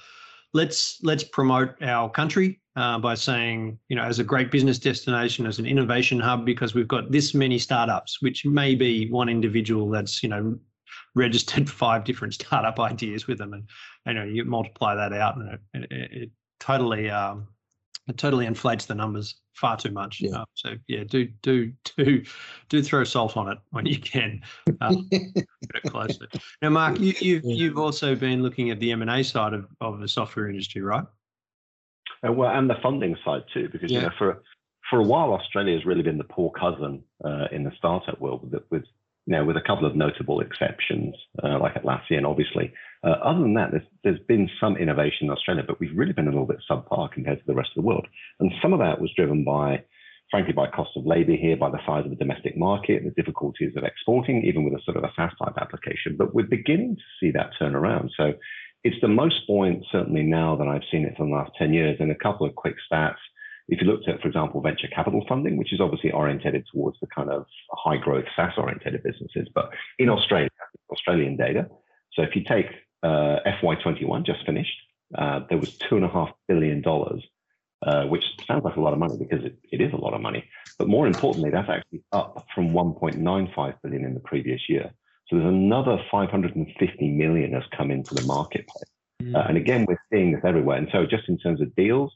let's 0.53 0.99
let's 1.03 1.25
promote 1.25 1.71
our 1.83 2.09
country 2.11 2.61
uh, 2.77 2.99
by 2.99 3.15
saying 3.15 3.79
you 3.89 3.97
know 3.97 4.03
as 4.03 4.19
a 4.19 4.25
great 4.25 4.51
business 4.51 4.79
destination 4.79 5.47
as 5.47 5.59
an 5.59 5.67
innovation 5.67 6.19
hub 6.19 6.45
because 6.45 6.75
we've 6.75 6.89
got 6.89 7.11
this 7.11 7.35
many 7.35 7.59
startups 7.59 8.21
which 8.23 8.45
may 8.45 8.75
be 8.75 9.11
one 9.11 9.29
individual 9.29 9.89
that's 9.89 10.23
you 10.23 10.29
know 10.29 10.59
registered 11.15 11.69
five 11.69 12.05
different 12.05 12.35
startup 12.41 12.81
ideas 12.81 13.27
with 13.27 13.39
them 13.39 13.53
and 13.53 13.65
you 14.07 14.15
know 14.15 14.25
you 14.25 14.45
multiply 14.45 14.95
that 14.95 15.13
out 15.13 15.37
and 15.37 15.53
it, 15.53 15.93
it, 15.93 16.13
it 16.23 16.31
totally 16.59 17.11
um, 17.11 17.47
it 18.11 18.19
totally 18.19 18.45
inflates 18.45 18.87
the 18.87 18.95
numbers 18.95 19.37
far 19.55 19.77
too 19.77 19.93
much. 19.93 20.21
Yeah. 20.21 20.41
Uh, 20.41 20.45
so 20.55 20.75
yeah, 20.89 21.05
do 21.05 21.29
do 21.43 21.73
do 21.97 22.23
do 22.69 22.83
throw 22.83 23.05
salt 23.05 23.37
on 23.37 23.51
it 23.51 23.59
when 23.71 23.87
you 23.87 23.99
can. 23.99 24.43
Um, 24.81 25.09
it 25.13 25.47
closely. 25.87 26.27
Now, 26.61 26.71
Mark, 26.71 26.99
you, 26.99 27.15
you've 27.21 27.45
yeah. 27.45 27.55
you've 27.55 27.79
also 27.79 28.15
been 28.15 28.43
looking 28.43 28.71
at 28.71 28.81
the 28.81 28.93
M 28.93 29.03
and 29.03 29.11
A 29.11 29.23
side 29.23 29.55
of, 29.55 29.67
of 29.81 30.01
the 30.01 30.09
software 30.09 30.49
industry, 30.49 30.83
right? 30.83 31.05
Uh, 32.27 32.33
well, 32.33 32.51
and 32.51 32.69
the 32.69 32.77
funding 32.83 33.17
side 33.25 33.45
too, 33.55 33.69
because 33.73 33.91
yeah. 33.91 34.01
you 34.01 34.07
know 34.07 34.13
for 34.19 34.43
for 34.91 34.99
a 34.99 35.05
while 35.05 35.33
Australia 35.33 35.77
has 35.77 35.87
really 35.87 36.03
been 36.03 36.19
the 36.19 36.25
poor 36.25 36.51
cousin 36.51 37.03
uh, 37.25 37.47
in 37.53 37.63
the 37.63 37.73
startup 37.79 38.21
world 38.21 38.51
with, 38.51 38.63
with 38.71 38.85
you 39.27 39.37
know, 39.37 39.45
with 39.45 39.57
a 39.57 39.61
couple 39.61 39.87
of 39.87 39.95
notable 39.95 40.41
exceptions, 40.41 41.15
uh, 41.45 41.59
like 41.59 41.75
Atlassian, 41.75 42.29
obviously. 42.29 42.73
Uh, 43.03 43.17
other 43.23 43.41
than 43.41 43.55
that, 43.55 43.71
there's, 43.71 43.87
there's 44.05 44.21
been 44.29 44.49
some 44.61 44.77
innovation 44.77 45.27
in 45.27 45.31
Australia, 45.31 45.65
but 45.67 45.81
we've 45.81 45.97
really 45.97 46.13
been 46.13 46.27
a 46.27 46.31
little 46.31 46.47
bit 46.47 46.59
subpar 46.71 47.11
compared 47.11 47.39
to 47.39 47.47
the 47.47 47.55
rest 47.55 47.71
of 47.71 47.83
the 47.83 47.87
world. 47.87 48.07
And 48.41 48.53
some 48.61 48.73
of 48.73 48.79
that 48.81 49.01
was 49.01 49.11
driven 49.17 49.43
by, 49.43 49.83
frankly, 50.31 50.53
by 50.53 50.69
cost 50.69 50.91
of 50.97 51.07
labor 51.07 51.33
here, 51.33 51.57
by 51.57 51.71
the 51.71 51.81
size 51.87 52.05
of 52.05 52.11
the 52.11 52.17
domestic 52.17 52.59
market, 52.59 53.03
the 53.03 53.11
difficulties 53.11 53.73
of 53.77 53.85
exporting, 53.85 54.45
even 54.45 54.65
with 54.65 54.75
a 54.75 54.83
sort 54.85 54.99
of 54.99 55.05
a 55.05 55.13
SaaS 55.17 55.33
type 55.43 55.55
application. 55.59 56.17
But 56.19 56.35
we're 56.35 56.47
beginning 56.47 56.97
to 56.97 57.03
see 57.19 57.31
that 57.33 57.53
turn 57.59 57.75
around. 57.75 58.11
So 58.17 58.35
it's 58.85 59.01
the 59.01 59.09
most 59.09 59.47
buoyant, 59.47 59.85
certainly 59.91 60.23
now, 60.23 60.57
that 60.57 60.69
I've 60.69 60.89
seen 60.91 61.07
it 61.07 61.17
for 61.17 61.25
the 61.25 61.33
last 61.33 61.53
10 61.59 61.73
years. 61.73 61.97
And 62.01 62.11
a 62.11 62.15
couple 62.15 62.47
of 62.47 62.55
quick 62.55 62.77
stats. 62.91 63.17
If 63.69 63.81
you 63.81 63.87
looked 63.87 64.09
at, 64.09 64.21
for 64.21 64.27
example, 64.27 64.61
venture 64.61 64.89
capital 64.89 65.25
funding, 65.29 65.57
which 65.57 65.73
is 65.73 65.81
obviously 65.81 66.11
orientated 66.11 66.67
towards 66.73 66.99
the 67.01 67.07
kind 67.07 67.31
of 67.31 67.47
high 67.71 67.97
growth 67.97 68.25
SaaS 68.35 68.53
orientated 68.59 69.03
businesses, 69.05 69.49
but 69.55 69.71
in 69.99 70.11
Australia, 70.11 70.51
Australian 70.91 71.37
data. 71.37 71.69
So 72.15 72.23
if 72.23 72.35
you 72.35 72.43
take 72.43 72.67
uh, 73.03 73.39
FY21 73.63 74.25
just 74.25 74.45
finished, 74.45 74.77
uh, 75.17 75.41
there 75.49 75.59
was 75.59 75.77
two 75.77 75.97
and 75.97 76.05
a 76.05 76.09
half 76.09 76.31
billion 76.49 76.83
dollars, 76.83 77.23
uh, 77.87 78.05
which 78.05 78.25
sounds 78.47 78.65
like 78.65 78.77
a 78.77 78.81
lot 78.81 78.93
of 78.93 78.99
money 78.99 79.17
because 79.19 79.45
it, 79.45 79.59
it 79.73 79.81
is 79.81 79.93
a 79.93 79.97
lot 79.97 80.15
of 80.15 80.21
money. 80.21 80.45
But 80.79 80.89
more 80.89 81.07
importantly, 81.07 81.51
that's 81.51 81.69
actually 81.69 82.03
up 82.13 82.47
from 82.55 82.73
1.95 82.73 83.75
billion 83.83 84.05
in 84.05 84.15
the 84.15 84.21
previous 84.21 84.61
year. 84.69 84.91
So 85.29 85.37
there's 85.37 85.49
another 85.49 85.99
550 86.11 87.11
million 87.11 87.53
has 87.53 87.63
come 87.77 87.91
into 87.91 88.15
the 88.15 88.23
marketplace. 88.23 88.91
Mm. 89.23 89.37
Uh, 89.37 89.47
and 89.49 89.57
again, 89.57 89.87
we're 89.87 90.01
seeing 90.13 90.33
this 90.33 90.43
everywhere. 90.45 90.77
And 90.79 90.89
so 90.93 91.07
just 91.07 91.29
in 91.29 91.39
terms 91.39 91.61
of 91.61 91.75
deals, 91.77 92.13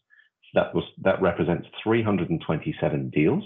that 0.55 0.75
was 0.75 0.85
that 1.03 1.21
represents 1.21 1.67
327 1.83 3.11
deals 3.11 3.45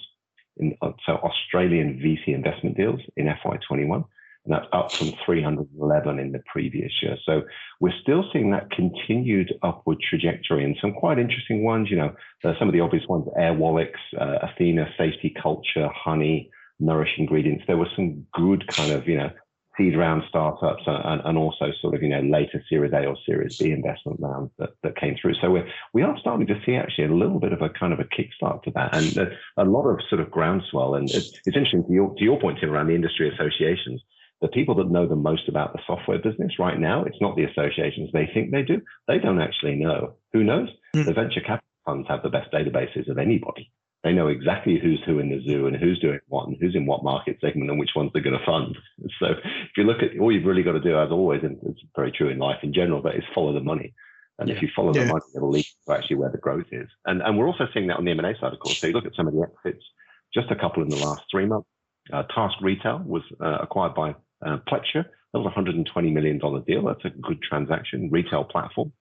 in 0.59 0.77
uh, 0.83 0.93
so 1.07 1.15
Australian 1.15 1.99
VC 1.99 2.35
investment 2.35 2.77
deals 2.77 3.01
in 3.17 3.27
FY21, 3.27 4.05
and 4.49 4.57
that's 4.57 4.69
up 4.73 4.93
from 4.93 5.13
311 5.27 6.19
in 6.19 6.33
the 6.33 6.43
previous 6.51 6.91
year. 7.03 7.17
So 7.25 7.43
we're 7.81 7.93
still 8.01 8.25
seeing 8.33 8.51
that 8.53 8.71
continued 8.71 9.53
upward 9.63 9.99
trajectory, 10.01 10.65
and 10.65 10.77
some 10.81 10.95
quite 10.95 11.19
interesting 11.19 11.65
ones. 11.65 11.91
You 11.91 11.99
know, 11.99 12.15
some 12.59 12.69
of 12.69 12.73
the 12.73 12.81
obvious 12.81 13.05
ones: 13.09 13.27
Airwallex, 13.39 13.93
uh, 14.19 14.39
Athena, 14.43 14.89
Safety 14.97 15.35
Culture, 15.41 15.89
Honey, 15.95 16.51
Nourish 16.81 17.19
Ingredients. 17.19 17.65
There 17.67 17.77
were 17.77 17.91
some 17.95 18.25
good 18.33 18.67
kind 18.69 18.93
of 18.93 19.07
you 19.07 19.19
know 19.19 19.31
seed 19.77 19.97
round 19.97 20.23
startups 20.29 20.83
and, 20.87 21.21
and, 21.25 21.39
also 21.39 21.71
sort 21.81 21.95
of 21.95 22.03
you 22.03 22.09
know 22.09 22.21
later 22.21 22.63
Series 22.69 22.93
A 22.93 23.05
or 23.05 23.17
Series 23.25 23.59
B 23.59 23.71
investment 23.71 24.19
rounds 24.19 24.51
that, 24.59 24.71
that 24.83 24.97
came 24.97 25.15
through. 25.21 25.35
So 25.35 25.51
we're 25.51 25.69
we 25.93 26.03
are 26.03 26.19
starting 26.19 26.47
to 26.47 26.61
see 26.65 26.75
actually 26.75 27.05
a 27.05 27.15
little 27.15 27.39
bit 27.39 27.53
of 27.53 27.61
a 27.61 27.69
kind 27.69 27.93
of 27.93 28.01
a 28.01 28.05
kickstart 28.05 28.63
to 28.63 28.71
that, 28.71 28.97
and 28.97 29.17
a, 29.19 29.63
a 29.63 29.65
lot 29.65 29.87
of 29.87 30.01
sort 30.09 30.23
of 30.23 30.31
groundswell. 30.31 30.95
And 30.95 31.09
it's, 31.11 31.39
it's 31.45 31.57
interesting 31.57 31.85
to 31.85 31.93
your 31.93 32.15
to 32.17 32.25
your 32.25 32.41
point 32.41 32.59
Tim 32.61 32.71
around 32.71 32.89
the 32.89 32.95
industry 32.95 33.29
associations. 33.29 34.03
The 34.41 34.49
people 34.49 34.75
that 34.77 34.91
know 34.91 35.07
the 35.07 35.17
most 35.17 35.49
about 35.49 35.73
the 35.73 35.81
software 35.87 36.19
business 36.19 36.59
right 36.59 36.79
now, 36.79 37.05
it's 37.05 37.21
not 37.21 37.37
the 37.37 37.45
associations 37.45 38.11
they 38.13 38.31
think 38.33 38.51
they 38.51 38.63
do. 38.63 38.81
They 39.09 39.19
don't 39.19 39.41
actually 39.41 39.75
know. 39.75 40.15
Who 40.33 40.45
knows? 40.45 40.69
Mm. 40.95 41.07
The 41.07 41.13
venture 41.13 41.41
capital 41.41 41.65
funds 41.85 42.09
have 42.09 42.23
the 42.23 42.29
best 42.29 42.53
databases 42.53 43.11
of 43.11 43.19
anybody. 43.19 43.73
They 44.05 44.13
know 44.13 44.29
exactly 44.29 44.79
who's 44.81 45.03
who 45.05 45.19
in 45.19 45.29
the 45.29 45.43
zoo 45.45 45.67
and 45.67 45.77
who's 45.77 45.99
doing 45.99 46.21
what 46.29 46.47
and 46.47 46.57
who's 46.61 46.77
in 46.77 46.87
what 46.87 47.03
market 47.03 47.39
segment 47.41 47.69
and 47.71 47.81
which 47.81 47.91
ones 47.97 48.11
they're 48.13 48.23
going 48.23 48.39
to 48.39 48.47
fund. 48.47 48.77
So 49.19 49.27
if 49.31 49.71
you 49.77 49.83
look 49.83 50.03
at 50.03 50.17
all 50.21 50.31
you've 50.31 50.45
really 50.45 50.63
got 50.63 50.73
to 50.73 50.81
do, 50.81 50.97
as 50.97 51.11
always, 51.11 51.43
and 51.43 51.59
it's 51.65 51.81
very 51.97 52.13
true 52.13 52.29
in 52.29 52.39
life 52.39 52.59
in 52.63 52.73
general, 52.73 53.03
but 53.03 53.17
is 53.17 53.25
follow 53.35 53.53
the 53.53 53.61
money. 53.61 53.93
And 54.39 54.49
yeah. 54.49 54.55
if 54.55 54.63
you 54.63 54.69
follow 54.77 54.95
yeah. 54.95 55.05
the 55.05 55.13
money, 55.13 55.25
it'll 55.35 55.51
lead 55.51 55.67
to 55.87 55.95
actually 55.95 56.17
where 56.17 56.31
the 56.31 56.39
growth 56.39 56.67
is. 56.71 56.87
And 57.07 57.21
and 57.23 57.37
we're 57.37 57.49
also 57.49 57.67
seeing 57.75 57.89
that 57.89 57.97
on 57.97 58.05
the 58.05 58.13
M&A 58.13 58.35
side, 58.39 58.53
of 58.53 58.61
course. 58.61 58.79
So 58.79 58.87
you 58.87 58.93
look 58.93 59.07
at 59.07 59.17
some 59.17 59.27
of 59.27 59.35
the 59.35 59.43
exits, 59.43 59.85
just 60.33 60.51
a 60.51 60.57
couple 60.57 60.83
in 60.83 60.89
the 60.89 60.97
last 60.97 61.23
three 61.31 61.47
months. 61.47 61.69
Uh, 62.13 62.23
Task 62.35 62.55
Retail 62.63 63.03
was 63.05 63.23
uh, 63.41 63.59
acquired 63.61 63.95
by 63.95 64.15
uh, 64.45 64.59
Plexure. 64.69 65.05
That 65.33 65.41
was 65.41 65.53
a 65.55 65.61
$120 65.61 66.13
million 66.13 66.39
deal. 66.39 66.85
That's 66.85 67.05
a 67.05 67.11
good 67.11 67.43
transaction, 67.43 68.09
retail 68.11 68.45
platform. 68.45 68.93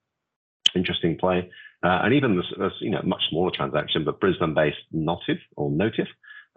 Interesting 0.74 1.16
play. 1.16 1.50
Uh, 1.82 2.00
and 2.02 2.12
even 2.12 2.36
this, 2.36 2.46
this, 2.58 2.72
you 2.80 2.90
know, 2.90 3.00
much 3.04 3.22
smaller 3.30 3.50
transaction, 3.50 4.04
but 4.04 4.20
Brisbane-based 4.20 4.92
Notiv 4.94 5.38
or 5.56 5.70
Notiv 5.70 6.08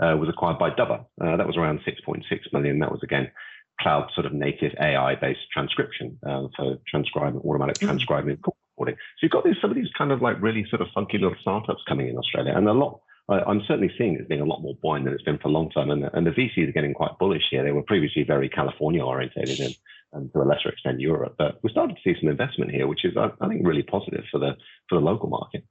uh, 0.01 0.17
was 0.17 0.29
acquired 0.29 0.57
by 0.57 0.71
Dubber. 0.71 1.05
Uh, 1.21 1.37
that 1.37 1.47
was 1.47 1.57
around 1.57 1.79
6.6 1.87 2.23
million. 2.53 2.79
That 2.79 2.91
was 2.91 3.01
again 3.03 3.31
cloud 3.79 4.09
sort 4.13 4.25
of 4.25 4.33
native 4.33 4.73
AI-based 4.79 5.51
transcription 5.51 6.17
uh, 6.27 6.47
for 6.55 6.77
transcribing, 6.87 7.41
automatic 7.41 7.77
mm. 7.77 7.87
transcribing, 7.87 8.37
recording. 8.77 8.95
So 8.95 9.19
you've 9.23 9.31
got 9.31 9.43
these, 9.43 9.55
some 9.61 9.69
of 9.69 9.75
these 9.75 9.89
kind 9.97 10.11
of 10.11 10.21
like 10.21 10.41
really 10.41 10.65
sort 10.69 10.81
of 10.81 10.87
funky 10.93 11.17
little 11.17 11.37
startups 11.39 11.83
coming 11.87 12.09
in 12.09 12.17
Australia, 12.17 12.53
and 12.55 12.67
a 12.67 12.73
lot. 12.73 12.99
I, 13.31 13.41
I'm 13.49 13.61
certainly 13.67 13.91
seeing 13.97 14.15
it 14.15 14.27
being 14.27 14.41
a 14.41 14.45
lot 14.45 14.61
more 14.61 14.75
buoyant 14.81 15.05
than 15.05 15.13
it's 15.13 15.23
been 15.23 15.37
for 15.37 15.47
a 15.47 15.51
long 15.51 15.69
time, 15.69 15.89
and, 15.89 16.09
and 16.13 16.25
the 16.25 16.31
VCs 16.31 16.69
are 16.69 16.73
getting 16.73 16.93
quite 16.93 17.17
bullish 17.19 17.43
here. 17.49 17.63
They 17.63 17.71
were 17.71 17.83
previously 17.83 18.23
very 18.23 18.49
California 18.49 19.03
orientated, 19.03 19.59
and 19.59 19.75
and 20.13 20.31
to 20.33 20.41
a 20.41 20.43
lesser 20.43 20.69
extent 20.69 20.99
Europe. 20.99 21.35
But 21.37 21.59
we're 21.63 21.69
starting 21.69 21.95
to 21.95 22.01
see 22.03 22.19
some 22.19 22.29
investment 22.29 22.71
here, 22.71 22.87
which 22.87 23.05
is 23.05 23.15
I, 23.17 23.31
I 23.39 23.47
think 23.47 23.65
really 23.65 23.83
positive 23.83 24.25
for 24.31 24.39
the 24.39 24.57
for 24.89 24.95
the 24.95 25.05
local 25.05 25.29
market. 25.29 25.63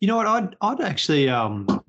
You 0.00 0.08
know 0.08 0.16
what? 0.16 0.26
I'd 0.26 0.56
I'd 0.60 0.80
actually 0.80 1.28
um, 1.28 1.82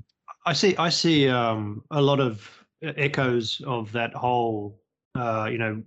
I 0.46 0.54
see 0.54 0.76
I 0.78 0.90
see 0.90 1.28
um, 1.28 1.84
a 1.92 2.02
lot 2.02 2.20
of 2.20 2.50
echoes 2.82 3.62
of 3.66 3.92
that 3.94 4.14
whole. 4.14 4.80
Uh, 5.16 5.48
you 5.50 5.58
know, 5.58 5.82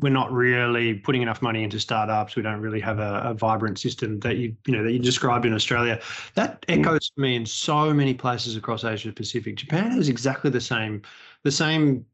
we're 0.00 0.12
not 0.12 0.30
really 0.30 0.92
putting 0.92 1.22
enough 1.22 1.40
money 1.40 1.62
into 1.62 1.80
startups. 1.80 2.36
We 2.36 2.42
don't 2.42 2.60
really 2.60 2.80
have 2.80 2.98
a, 2.98 3.22
a, 3.24 3.32
vibrant 3.32 3.78
system 3.78 4.20
that 4.20 4.36
you, 4.36 4.54
you 4.66 4.76
know, 4.76 4.82
that 4.82 4.92
you 4.92 4.98
described 4.98 5.46
in 5.46 5.54
Australia. 5.54 5.98
That 6.34 6.60
mm. 6.66 6.78
echoes 6.78 7.10
mm. 7.10 7.22
me 7.22 7.36
in 7.36 7.46
so 7.46 7.94
many 7.94 8.12
places 8.12 8.56
across 8.56 8.84
Asia 8.84 9.10
Pacific. 9.10 9.56
Japan 9.56 9.90
has 9.92 10.10
exactly 10.10 10.50
the 10.50 10.60
same, 10.60 11.00
the 11.44 11.50
same 11.50 12.04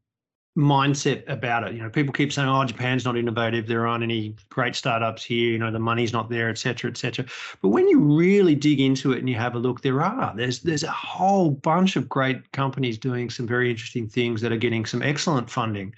mindset 0.57 1.23
about 1.29 1.65
it. 1.65 1.73
You 1.73 1.81
know, 1.81 1.89
people 1.89 2.13
keep 2.13 2.31
saying, 2.31 2.47
"Oh, 2.47 2.63
Japan's 2.65 3.05
not 3.05 3.17
innovative. 3.17 3.67
There 3.67 3.87
aren't 3.87 4.03
any 4.03 4.35
great 4.49 4.75
startups 4.75 5.23
here. 5.23 5.51
You 5.51 5.57
know, 5.57 5.71
the 5.71 5.79
money's 5.79 6.13
not 6.13 6.29
there, 6.29 6.49
etc., 6.49 6.91
etc." 6.91 7.25
But 7.61 7.69
when 7.69 7.87
you 7.87 7.99
really 7.99 8.55
dig 8.55 8.79
into 8.79 9.13
it 9.13 9.19
and 9.19 9.29
you 9.29 9.35
have 9.35 9.55
a 9.55 9.59
look, 9.59 9.81
there 9.81 10.01
are. 10.01 10.33
There's 10.35 10.59
there's 10.59 10.83
a 10.83 10.91
whole 10.91 11.51
bunch 11.51 11.95
of 11.95 12.09
great 12.09 12.51
companies 12.51 12.97
doing 12.97 13.29
some 13.29 13.47
very 13.47 13.69
interesting 13.69 14.07
things 14.07 14.41
that 14.41 14.51
are 14.51 14.57
getting 14.57 14.85
some 14.85 15.01
excellent 15.01 15.49
funding. 15.49 15.93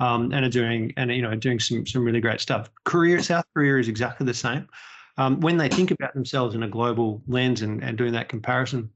Um, 0.00 0.32
and 0.32 0.44
are 0.44 0.50
doing 0.50 0.92
and 0.96 1.10
you 1.10 1.22
know 1.22 1.34
doing 1.34 1.58
some 1.58 1.84
some 1.84 2.04
really 2.04 2.20
great 2.20 2.40
stuff. 2.40 2.70
Korea, 2.84 3.20
South 3.22 3.44
Korea 3.52 3.78
is 3.78 3.88
exactly 3.88 4.24
the 4.24 4.34
same. 4.34 4.68
Um, 5.16 5.40
when 5.40 5.56
they 5.56 5.68
think 5.68 5.90
about 5.90 6.14
themselves 6.14 6.54
in 6.54 6.62
a 6.62 6.68
global 6.68 7.20
lens 7.26 7.62
and, 7.62 7.82
and 7.82 7.98
doing 7.98 8.12
that 8.12 8.28
comparison, 8.28 8.88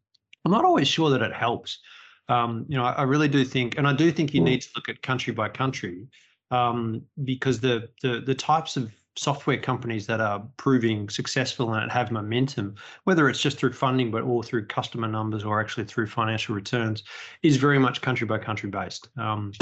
I'm 0.45 0.53
not 0.53 0.65
always 0.65 0.87
sure 0.87 1.11
that 1.11 1.21
it 1.21 1.33
helps 1.33 1.81
um, 2.29 2.65
you 2.69 2.77
know, 2.77 2.85
I, 2.85 2.93
I, 2.93 3.03
really 3.03 3.29
do 3.29 3.45
think, 3.45 3.79
and 3.79 3.87
I 3.87 3.93
do 3.93 4.11
think 4.13 4.33
you 4.33 4.41
need 4.41 4.63
to 4.63 4.69
look 4.77 4.89
at 4.89 5.03
country 5.03 5.33
by 5.33 5.49
country 5.49 6.07
um, 6.51 7.03
because 7.25 7.61
the, 7.61 7.89
the 8.03 8.21
the 8.21 8.35
types 8.35 8.77
of 8.77 8.93
software 9.17 9.59
companies 9.59 10.07
that 10.07 10.21
are 10.21 10.43
proving 10.57 11.09
successful 11.09 11.75
and 11.75 11.91
have 11.91 12.11
momentum, 12.11 12.75
whether 13.05 13.29
it's 13.29 13.41
just 13.41 13.59
through 13.59 13.73
funding 13.73 14.11
but 14.11 14.23
all 14.23 14.43
through 14.43 14.67
customer 14.67 15.09
numbers 15.09 15.45
or 15.45 15.61
actually 15.61 15.85
through 15.85 16.07
financial 16.07 16.55
returns, 16.55 17.03
is 17.43 17.57
very 17.57 17.79
much 17.79 18.01
country 18.01 18.27
by 18.27 18.39
country 18.39 18.71
based. 18.71 19.09
Um, 19.19 19.53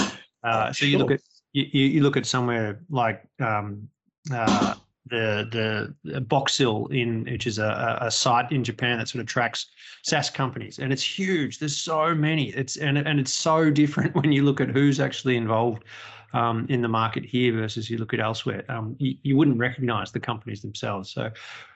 uh, 0.45 0.73
so 0.73 0.85
you 0.85 0.99
look 0.99 1.11
at 1.11 1.21
you, 1.53 1.85
you 1.87 2.03
look 2.03 2.17
at 2.17 2.27
somewhere 2.27 2.81
like 2.91 3.23
um, 3.41 3.89
uh, 4.33 4.75
the 5.07 5.95
the 6.03 6.21
Boxil 6.21 6.91
in 6.93 7.25
which 7.25 7.47
is 7.47 7.59
a, 7.59 7.99
a 8.01 8.11
site 8.11 8.51
in 8.53 8.63
Japan 8.65 8.99
that 8.99 9.09
sort 9.09 9.21
of 9.21 9.27
tracks 9.27 9.67
SaaS 10.03 10.31
companies, 10.31 10.79
and 10.79 10.93
it's 10.93 11.03
huge. 11.03 11.59
There's 11.59 11.77
so 11.77 12.15
many. 12.15 12.51
It's 12.51 12.77
and 12.77 12.99
and 12.99 13.21
it's 13.21 13.33
so 13.33 13.71
different 13.71 14.15
when 14.21 14.33
you 14.33 14.45
look 14.45 14.61
at 14.61 14.69
who's 14.69 15.01
actually 15.01 15.37
involved 15.37 15.85
um, 16.33 16.67
in 16.69 16.83
the 16.83 16.89
market 16.89 17.25
here 17.25 17.53
versus 17.53 17.91
you 17.91 17.99
look 17.99 18.15
at 18.15 18.21
elsewhere. 18.21 18.65
Um, 18.69 18.97
you, 18.99 19.17
you, 19.23 19.37
wouldn't 19.37 19.59
recognize 19.59 20.13
the 20.13 20.21
companies 20.21 20.63
themselves. 20.63 21.11
So 21.11 21.31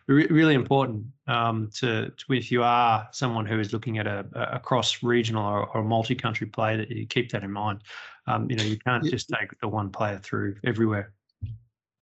re- 0.07 0.29
really 0.29 0.55
important 0.55 1.07
um, 1.27 1.71
to, 1.75 2.11
to, 2.11 2.33
if 2.33 2.53
you 2.53 2.63
are 2.63 3.09
someone 3.13 3.47
who 3.47 3.59
is 3.59 3.73
looking 3.73 3.99
at 3.99 4.07
a, 4.07 4.25
a 4.53 4.61
cross 4.61 5.03
regional 5.03 5.45
or, 5.45 5.67
or 5.77 5.83
multi-country 5.83 6.47
play 6.47 6.77
that 6.77 6.91
you 6.91 7.07
keep 7.07 7.31
that 7.33 7.43
in 7.43 7.51
mind. 7.51 7.81
Um, 8.27 8.51
you 8.51 8.57
know 8.57 8.65
you 8.65 8.79
can't 8.79 9.05
just 9.05 9.29
take 9.29 9.59
the 9.61 9.69
one 9.69 9.91
player 9.91 10.19
through 10.23 10.57
everywhere. 10.65 11.13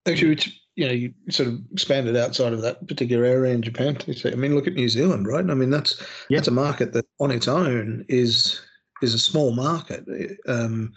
Actually, 0.06 0.38
you 0.76 0.86
know, 0.86 0.92
you 0.92 1.12
sort 1.30 1.48
of 1.48 1.58
expanded 1.72 2.16
outside 2.16 2.52
of 2.52 2.62
that 2.62 2.86
particular 2.86 3.24
area 3.24 3.52
in 3.54 3.62
Japan. 3.62 3.98
I 4.24 4.30
mean, 4.36 4.54
look 4.54 4.66
at 4.66 4.74
New 4.74 4.88
Zealand, 4.88 5.26
right? 5.26 5.48
I 5.48 5.54
mean, 5.54 5.70
that's 5.70 5.98
yep. 6.28 6.38
that's 6.38 6.48
a 6.48 6.52
market 6.52 6.92
that 6.92 7.06
on 7.18 7.30
its 7.30 7.48
own 7.48 8.04
is 8.08 8.60
is 9.02 9.14
a 9.14 9.18
small 9.18 9.52
market. 9.52 10.06
Um, 10.46 10.92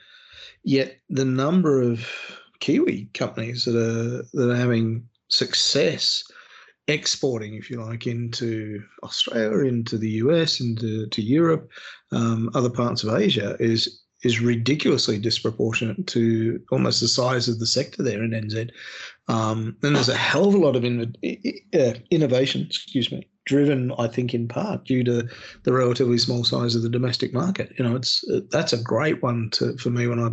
yet 0.64 1.00
the 1.10 1.26
number 1.26 1.82
of 1.82 2.06
Kiwi 2.60 3.10
companies 3.14 3.66
that 3.66 3.76
are 3.76 4.24
that 4.34 4.52
are 4.52 4.56
having 4.56 5.08
success 5.30 6.24
exporting, 6.90 7.54
if 7.54 7.70
you 7.70 7.82
like, 7.82 8.08
into 8.08 8.84
Australia, 9.04 9.68
into 9.68 9.98
the 9.98 10.10
US, 10.24 10.60
into 10.60 11.08
to 11.08 11.22
Europe, 11.22 11.70
um, 12.12 12.50
other 12.54 12.70
parts 12.70 13.04
of 13.04 13.18
Asia 13.18 13.56
is 13.60 14.02
is 14.24 14.42
ridiculously 14.42 15.18
disproportionate 15.18 16.06
to 16.08 16.62
almost 16.72 17.00
the 17.00 17.08
size 17.08 17.48
of 17.48 17.60
the 17.60 17.66
sector 17.66 18.04
there 18.04 18.24
in 18.24 18.32
NZ. 18.32 18.70
Um, 19.28 19.78
and 19.84 19.96
there's 19.96 20.10
a 20.10 20.16
hell 20.16 20.48
of 20.48 20.56
a 20.56 20.58
lot 20.58 20.76
of 20.76 20.84
in, 20.84 21.16
uh, 21.74 21.94
innovation, 22.12 22.64
excuse 22.64 23.12
me, 23.12 23.28
driven, 23.46 23.92
I 23.98 24.08
think, 24.08 24.34
in 24.34 24.48
part 24.48 24.86
due 24.86 25.04
to 25.04 25.28
the 25.64 25.74
relatively 25.74 26.18
small 26.18 26.44
size 26.44 26.76
of 26.76 26.82
the 26.82 26.90
domestic 26.90 27.34
market. 27.34 27.74
You 27.78 27.86
know, 27.86 27.96
it's 27.96 28.24
uh, 28.30 28.42
that's 28.52 28.74
a 28.74 28.84
great 28.84 29.22
one 29.22 29.50
to 29.52 29.78
for 29.78 29.90
me 29.90 30.08
when 30.08 30.20
I 30.20 30.30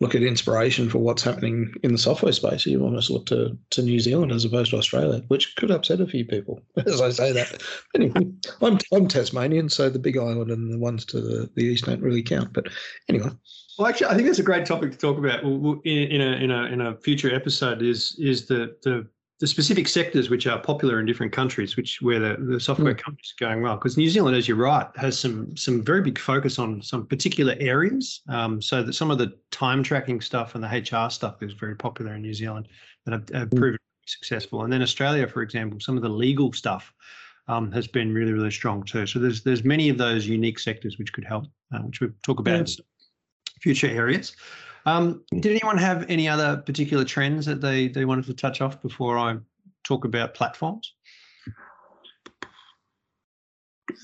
look 0.00 0.14
at 0.14 0.22
inspiration 0.22 0.88
for 0.88 0.98
what's 0.98 1.22
happening 1.22 1.74
in 1.82 1.92
the 1.92 1.98
software 1.98 2.32
space, 2.32 2.64
you 2.64 2.82
almost 2.82 3.10
look 3.10 3.26
to, 3.26 3.56
to 3.70 3.82
New 3.82 4.00
Zealand 4.00 4.32
as 4.32 4.44
opposed 4.44 4.70
to 4.70 4.78
Australia, 4.78 5.22
which 5.28 5.54
could 5.56 5.70
upset 5.70 6.00
a 6.00 6.06
few 6.06 6.24
people 6.24 6.60
as 6.86 7.00
I 7.00 7.10
say 7.10 7.32
that. 7.32 7.62
Anyway, 7.94 8.26
I'm, 8.62 8.78
I'm 8.92 9.08
Tasmanian, 9.08 9.68
so 9.68 9.90
the 9.90 9.98
big 9.98 10.16
island 10.16 10.50
and 10.50 10.72
the 10.72 10.78
ones 10.78 11.04
to 11.06 11.20
the, 11.20 11.50
the 11.54 11.64
east 11.64 11.84
don't 11.84 12.00
really 12.00 12.22
count. 12.22 12.52
But 12.54 12.68
anyway. 13.08 13.30
Well, 13.78 13.88
actually, 13.88 14.08
I 14.08 14.14
think 14.14 14.26
that's 14.26 14.38
a 14.38 14.42
great 14.42 14.66
topic 14.66 14.90
to 14.92 14.98
talk 14.98 15.18
about 15.18 15.42
in, 15.42 15.80
in 15.84 16.20
a 16.20 16.32
in 16.36 16.50
a 16.50 16.64
in 16.64 16.80
a 16.82 16.96
future 16.96 17.34
episode. 17.34 17.80
Is 17.80 18.14
is 18.18 18.46
the 18.46 18.76
the 18.82 19.06
the 19.40 19.46
specific 19.46 19.88
sectors 19.88 20.28
which 20.28 20.46
are 20.46 20.58
popular 20.58 21.00
in 21.00 21.06
different 21.06 21.32
countries, 21.32 21.74
which 21.74 22.02
where 22.02 22.20
the, 22.20 22.36
the 22.38 22.60
software 22.60 22.94
mm. 22.94 23.02
companies 23.02 23.34
are 23.40 23.46
going 23.46 23.62
well. 23.62 23.74
Because 23.74 23.96
New 23.96 24.10
Zealand, 24.10 24.36
as 24.36 24.46
you're 24.46 24.56
right, 24.56 24.86
has 24.96 25.18
some 25.18 25.56
some 25.56 25.82
very 25.82 26.02
big 26.02 26.18
focus 26.18 26.58
on 26.58 26.82
some 26.82 27.06
particular 27.06 27.56
areas. 27.58 28.20
Um, 28.28 28.60
so 28.60 28.82
that 28.82 28.92
some 28.92 29.10
of 29.10 29.16
the 29.16 29.32
time 29.50 29.82
tracking 29.82 30.20
stuff 30.20 30.54
and 30.54 30.62
the 30.62 30.68
HR 30.68 31.10
stuff 31.10 31.42
is 31.42 31.54
very 31.54 31.74
popular 31.74 32.14
in 32.14 32.22
New 32.22 32.34
Zealand 32.34 32.68
and 33.06 33.14
have, 33.14 33.28
have 33.30 33.48
mm. 33.48 33.58
proven 33.58 33.78
successful. 34.06 34.64
And 34.64 34.72
then 34.72 34.82
Australia, 34.82 35.26
for 35.26 35.40
example, 35.40 35.80
some 35.80 35.96
of 35.96 36.02
the 36.02 36.08
legal 36.08 36.52
stuff 36.52 36.92
um, 37.48 37.72
has 37.72 37.86
been 37.86 38.12
really 38.12 38.32
really 38.32 38.50
strong 38.50 38.82
too. 38.82 39.06
So 39.06 39.18
there's 39.18 39.42
there's 39.42 39.64
many 39.64 39.88
of 39.88 39.96
those 39.96 40.26
unique 40.26 40.58
sectors 40.58 40.98
which 40.98 41.14
could 41.14 41.24
help, 41.24 41.46
uh, 41.74 41.78
which 41.78 42.00
we'll 42.00 42.10
talk 42.22 42.40
about 42.40 42.68
yeah. 42.68 42.84
in 43.54 43.60
future 43.62 43.88
areas. 43.88 44.36
Um, 44.86 45.24
did 45.30 45.50
anyone 45.50 45.78
have 45.78 46.06
any 46.08 46.28
other 46.28 46.56
particular 46.58 47.04
trends 47.04 47.46
that 47.46 47.60
they, 47.60 47.88
they 47.88 48.04
wanted 48.04 48.26
to 48.26 48.34
touch 48.34 48.60
off 48.60 48.80
before 48.80 49.18
I 49.18 49.36
talk 49.84 50.04
about 50.04 50.34
platforms? 50.34 50.94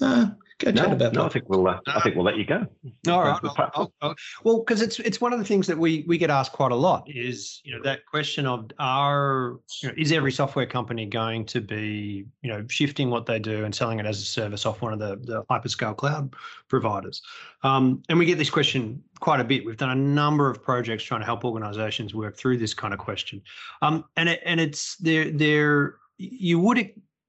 Uh, 0.00 0.30
Go 0.58 0.70
no, 0.70 0.92
about 0.92 1.12
no, 1.12 1.26
I 1.26 1.28
think 1.28 1.50
we'll. 1.50 1.68
Uh, 1.68 1.78
I 1.86 2.00
think 2.00 2.16
we'll 2.16 2.25
let 2.25 2.38
you 2.38 2.46
go. 2.46 2.66
All 3.08 3.22
right. 3.22 3.38
I'll, 3.42 3.70
I'll, 3.75 3.92
I'll, 4.00 4.14
well, 4.42 4.58
because 4.60 4.80
it's 4.80 4.98
it's 5.00 5.20
one 5.20 5.34
of 5.34 5.38
the 5.38 5.44
things 5.44 5.66
that 5.66 5.76
we 5.76 6.02
we 6.08 6.16
get 6.16 6.30
asked 6.30 6.52
quite 6.52 6.72
a 6.72 6.76
lot 6.76 7.04
is 7.06 7.60
you 7.62 7.76
know 7.76 7.82
that 7.82 8.06
question 8.06 8.46
of 8.46 8.70
are 8.78 9.58
you 9.82 9.88
know, 9.90 9.94
is 9.98 10.12
every 10.12 10.32
software 10.32 10.64
company 10.64 11.04
going 11.04 11.44
to 11.46 11.60
be 11.60 12.25
you 12.40 12.48
know 12.48 12.64
shifting 12.68 13.10
what 13.10 13.26
they 13.26 13.38
do 13.38 13.66
and 13.66 13.75
selling 13.75 14.00
it 14.00 14.06
as 14.06 14.18
a 14.18 14.25
service 14.25 14.64
off 14.64 14.80
one 14.80 14.94
of 14.94 14.98
the 14.98 15.16
the 15.25 15.44
hyperscale 15.50 15.94
cloud 15.94 16.34
providers, 16.68 17.20
um, 17.62 18.02
and 18.08 18.18
we 18.18 18.25
get 18.25 18.38
this 18.38 18.50
question 18.50 19.02
quite 19.20 19.40
a 19.40 19.44
bit. 19.44 19.66
We've 19.66 19.76
done 19.76 19.90
a 19.90 19.94
number 19.94 20.48
of 20.48 20.62
projects 20.62 21.04
trying 21.04 21.20
to 21.20 21.26
help 21.26 21.44
organisations 21.44 22.14
work 22.14 22.34
through 22.34 22.56
this 22.56 22.72
kind 22.72 22.94
of 22.94 22.98
question, 22.98 23.42
um, 23.82 24.06
and 24.16 24.30
it, 24.30 24.40
and 24.46 24.58
it's 24.58 24.96
there 24.96 25.30
there 25.30 25.96
you 26.18 26.58
would 26.60 26.78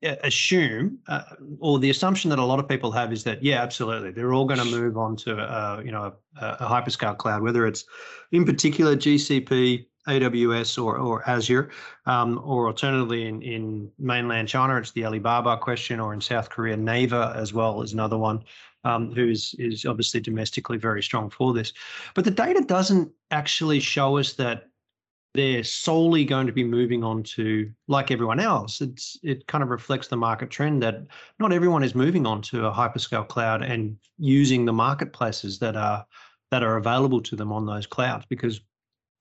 assume 0.04 1.00
uh, 1.08 1.24
or 1.60 1.80
the 1.80 1.90
assumption 1.90 2.30
that 2.30 2.40
a 2.40 2.44
lot 2.44 2.60
of 2.60 2.68
people 2.68 2.92
have 2.92 3.12
is 3.12 3.24
that 3.24 3.42
yeah 3.42 3.62
absolutely 3.62 4.12
they're 4.12 4.34
all 4.34 4.46
going 4.46 4.60
to 4.60 4.66
move 4.66 4.96
on 4.98 5.16
to 5.16 5.36
uh, 5.36 5.82
you 5.84 5.92
know 5.92 6.14
a, 6.40 6.46
a, 6.46 6.68
hyperscale 6.68 7.18
cloud 7.18 7.42
whether 7.42 7.66
it's 7.66 7.86
in 8.32 8.46
particular 8.46 8.96
gcp 8.96 9.86
aws 10.08 10.82
or, 10.82 10.98
or 10.98 11.28
azure 11.28 11.72
um, 12.06 12.40
or 12.44 12.68
alternatively 12.68 13.26
in, 13.28 13.42
in 13.42 13.92
mainland 13.98 14.48
china 14.48 14.78
it's 14.78 14.92
the 14.92 15.04
alibaba 15.04 15.58
question 15.58 16.00
or 16.00 16.14
in 16.14 16.22
south 16.22 16.50
korea 16.50 16.78
naver 16.78 17.34
as 17.36 17.52
well 17.52 17.82
is 17.82 17.94
another 17.94 18.20
one 18.20 18.44
um, 18.84 19.12
who's 19.14 19.54
is 19.60 19.86
obviously 19.86 20.20
domestically 20.20 20.78
very 20.78 21.04
strong 21.04 21.30
for 21.30 21.54
this. 21.54 21.74
But 22.14 22.24
the 22.24 22.32
data 22.32 22.64
doesn't 22.66 23.12
actually 23.32 23.80
show 23.80 24.18
us 24.18 24.34
that 24.34 24.67
they're 25.38 25.64
solely 25.64 26.26
going 26.26 26.48
to 26.48 26.52
be 26.52 26.64
moving 26.64 27.04
on 27.04 27.22
to 27.22 27.72
like 27.88 28.10
everyone 28.10 28.40
else 28.40 28.82
it's 28.82 29.18
it 29.22 29.46
kind 29.46 29.64
of 29.64 29.70
reflects 29.70 30.08
the 30.08 30.18
market 30.18 30.50
trend 30.50 30.82
that 30.82 31.06
not 31.38 31.54
everyone 31.54 31.84
is 31.84 31.94
moving 31.94 32.26
on 32.26 32.42
to 32.42 32.66
a 32.66 32.72
hyperscale 32.72 33.26
cloud 33.28 33.62
and 33.62 33.96
using 34.18 34.66
the 34.66 34.74
marketplaces 34.74 35.60
that 35.60 35.76
are 35.76 36.04
that 36.50 36.64
are 36.64 36.78
available 36.78 37.22
to 37.22 37.36
them 37.36 37.52
on 37.52 37.68
those 37.68 37.86
clouds 37.86 38.26
because 38.28 38.62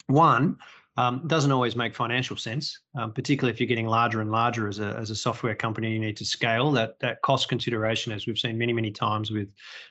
one 0.06 0.56
um, 0.98 1.22
doesn't 1.26 1.52
always 1.52 1.76
make 1.76 1.94
financial 1.94 2.36
sense, 2.36 2.80
um, 2.94 3.12
particularly 3.12 3.52
if 3.52 3.60
you're 3.60 3.66
getting 3.66 3.86
larger 3.86 4.20
and 4.22 4.30
larger 4.30 4.66
as 4.66 4.78
a, 4.78 4.96
as 4.98 5.10
a 5.10 5.14
software 5.14 5.54
company. 5.54 5.92
You 5.92 5.98
need 5.98 6.16
to 6.16 6.24
scale 6.24 6.72
that 6.72 6.98
that 7.00 7.20
cost 7.22 7.48
consideration, 7.48 8.12
as 8.12 8.26
we've 8.26 8.38
seen 8.38 8.56
many 8.56 8.72
many 8.72 8.90
times 8.90 9.30
with 9.30 9.48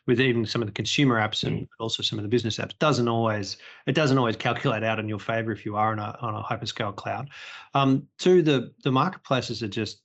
with 0.08 0.20
even 0.20 0.46
some 0.46 0.62
of 0.62 0.68
the 0.68 0.72
consumer 0.72 1.20
apps 1.20 1.44
and 1.44 1.62
mm. 1.62 1.68
also 1.80 2.02
some 2.02 2.18
of 2.18 2.24
the 2.24 2.30
business 2.30 2.58
apps. 2.58 2.78
Doesn't 2.80 3.08
always 3.08 3.58
it 3.86 3.94
doesn't 3.94 4.18
always 4.18 4.36
calculate 4.36 4.84
out 4.84 5.00
in 5.00 5.08
your 5.08 5.20
favor 5.20 5.52
if 5.52 5.66
you 5.66 5.76
are 5.76 5.92
on 5.92 6.00
a 6.00 6.18
on 6.22 6.34
a 6.36 6.42
hyperscale 6.42 6.96
cloud. 6.96 7.30
Um, 7.76 8.08
two, 8.18 8.42
the 8.42 8.74
the 8.84 8.92
marketplaces 8.92 9.62
are 9.62 9.68
just 9.68 10.02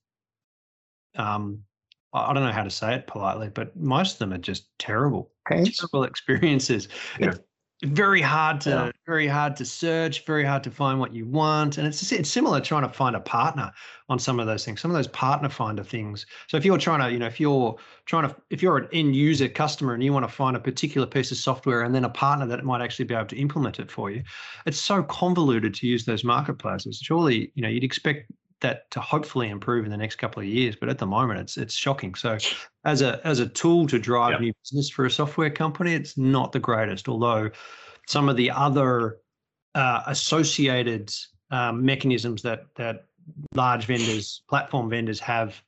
um, 1.16 1.62
I 2.12 2.32
don't 2.34 2.44
know 2.44 2.52
how 2.52 2.64
to 2.64 2.70
say 2.70 2.94
it 2.94 3.06
politely, 3.06 3.48
but 3.48 3.74
most 3.74 4.14
of 4.14 4.18
them 4.18 4.34
are 4.34 4.38
just 4.38 4.68
terrible, 4.78 5.30
terrible 5.48 6.04
experiences. 6.04 6.88
Yeah 7.18 7.34
very 7.84 8.20
hard 8.20 8.60
to 8.60 8.70
yeah. 8.70 8.90
very 9.06 9.26
hard 9.26 9.56
to 9.56 9.64
search 9.64 10.26
very 10.26 10.44
hard 10.44 10.62
to 10.62 10.70
find 10.70 11.00
what 11.00 11.14
you 11.14 11.26
want. 11.26 11.78
And 11.78 11.86
it's 11.86 12.12
it's 12.12 12.28
similar 12.28 12.60
trying 12.60 12.82
to 12.82 12.92
find 12.92 13.16
a 13.16 13.20
partner 13.20 13.72
on 14.08 14.18
some 14.18 14.38
of 14.38 14.46
those 14.46 14.64
things 14.64 14.80
some 14.80 14.90
of 14.90 14.96
those 14.96 15.08
partner 15.08 15.48
finder 15.48 15.82
things. 15.82 16.26
So 16.48 16.56
if 16.56 16.64
you're 16.64 16.78
trying 16.78 17.00
to 17.00 17.10
you 17.10 17.18
know 17.18 17.26
if 17.26 17.40
you're 17.40 17.76
trying 18.04 18.28
to 18.28 18.36
if 18.50 18.62
you're 18.62 18.76
an 18.76 18.88
end 18.92 19.16
user 19.16 19.48
customer 19.48 19.94
and 19.94 20.02
you 20.02 20.12
want 20.12 20.28
to 20.28 20.32
find 20.32 20.56
a 20.56 20.60
particular 20.60 21.06
piece 21.06 21.30
of 21.30 21.38
software 21.38 21.82
and 21.82 21.94
then 21.94 22.04
a 22.04 22.10
partner 22.10 22.46
that 22.46 22.64
might 22.64 22.82
actually 22.82 23.06
be 23.06 23.14
able 23.14 23.26
to 23.26 23.36
implement 23.36 23.78
it 23.78 23.90
for 23.90 24.10
you 24.10 24.22
it's 24.66 24.78
so 24.78 25.02
convoluted 25.02 25.72
to 25.74 25.86
use 25.86 26.04
those 26.04 26.22
marketplaces. 26.22 26.98
Surely 26.98 27.50
you 27.54 27.62
know 27.62 27.68
you'd 27.68 27.84
expect 27.84 28.30
that 28.60 28.90
to 28.92 29.00
hopefully 29.00 29.48
improve 29.48 29.84
in 29.84 29.90
the 29.90 29.96
next 29.96 30.16
couple 30.16 30.40
of 30.40 30.46
years. 30.46 30.76
But 30.76 30.88
at 30.88 30.98
the 30.98 31.06
moment, 31.06 31.40
it's 31.40 31.56
it's 31.56 31.74
shocking. 31.74 32.14
So, 32.14 32.38
as 32.84 33.02
a 33.02 33.20
as 33.26 33.40
a 33.40 33.48
tool 33.48 33.86
to 33.88 33.98
drive 33.98 34.32
yep. 34.32 34.40
new 34.40 34.52
business 34.64 34.90
for 34.90 35.06
a 35.06 35.10
software 35.10 35.50
company, 35.50 35.94
it's 35.94 36.16
not 36.16 36.52
the 36.52 36.60
greatest. 36.60 37.08
Although 37.08 37.50
some 38.06 38.28
of 38.28 38.36
the 38.36 38.50
other 38.50 39.18
uh, 39.74 40.02
associated 40.06 41.12
um, 41.50 41.84
mechanisms 41.84 42.42
that 42.42 42.66
that 42.76 43.06
large 43.54 43.86
vendors, 43.86 44.42
platform 44.48 44.90
vendors 44.90 45.20
have 45.20 45.62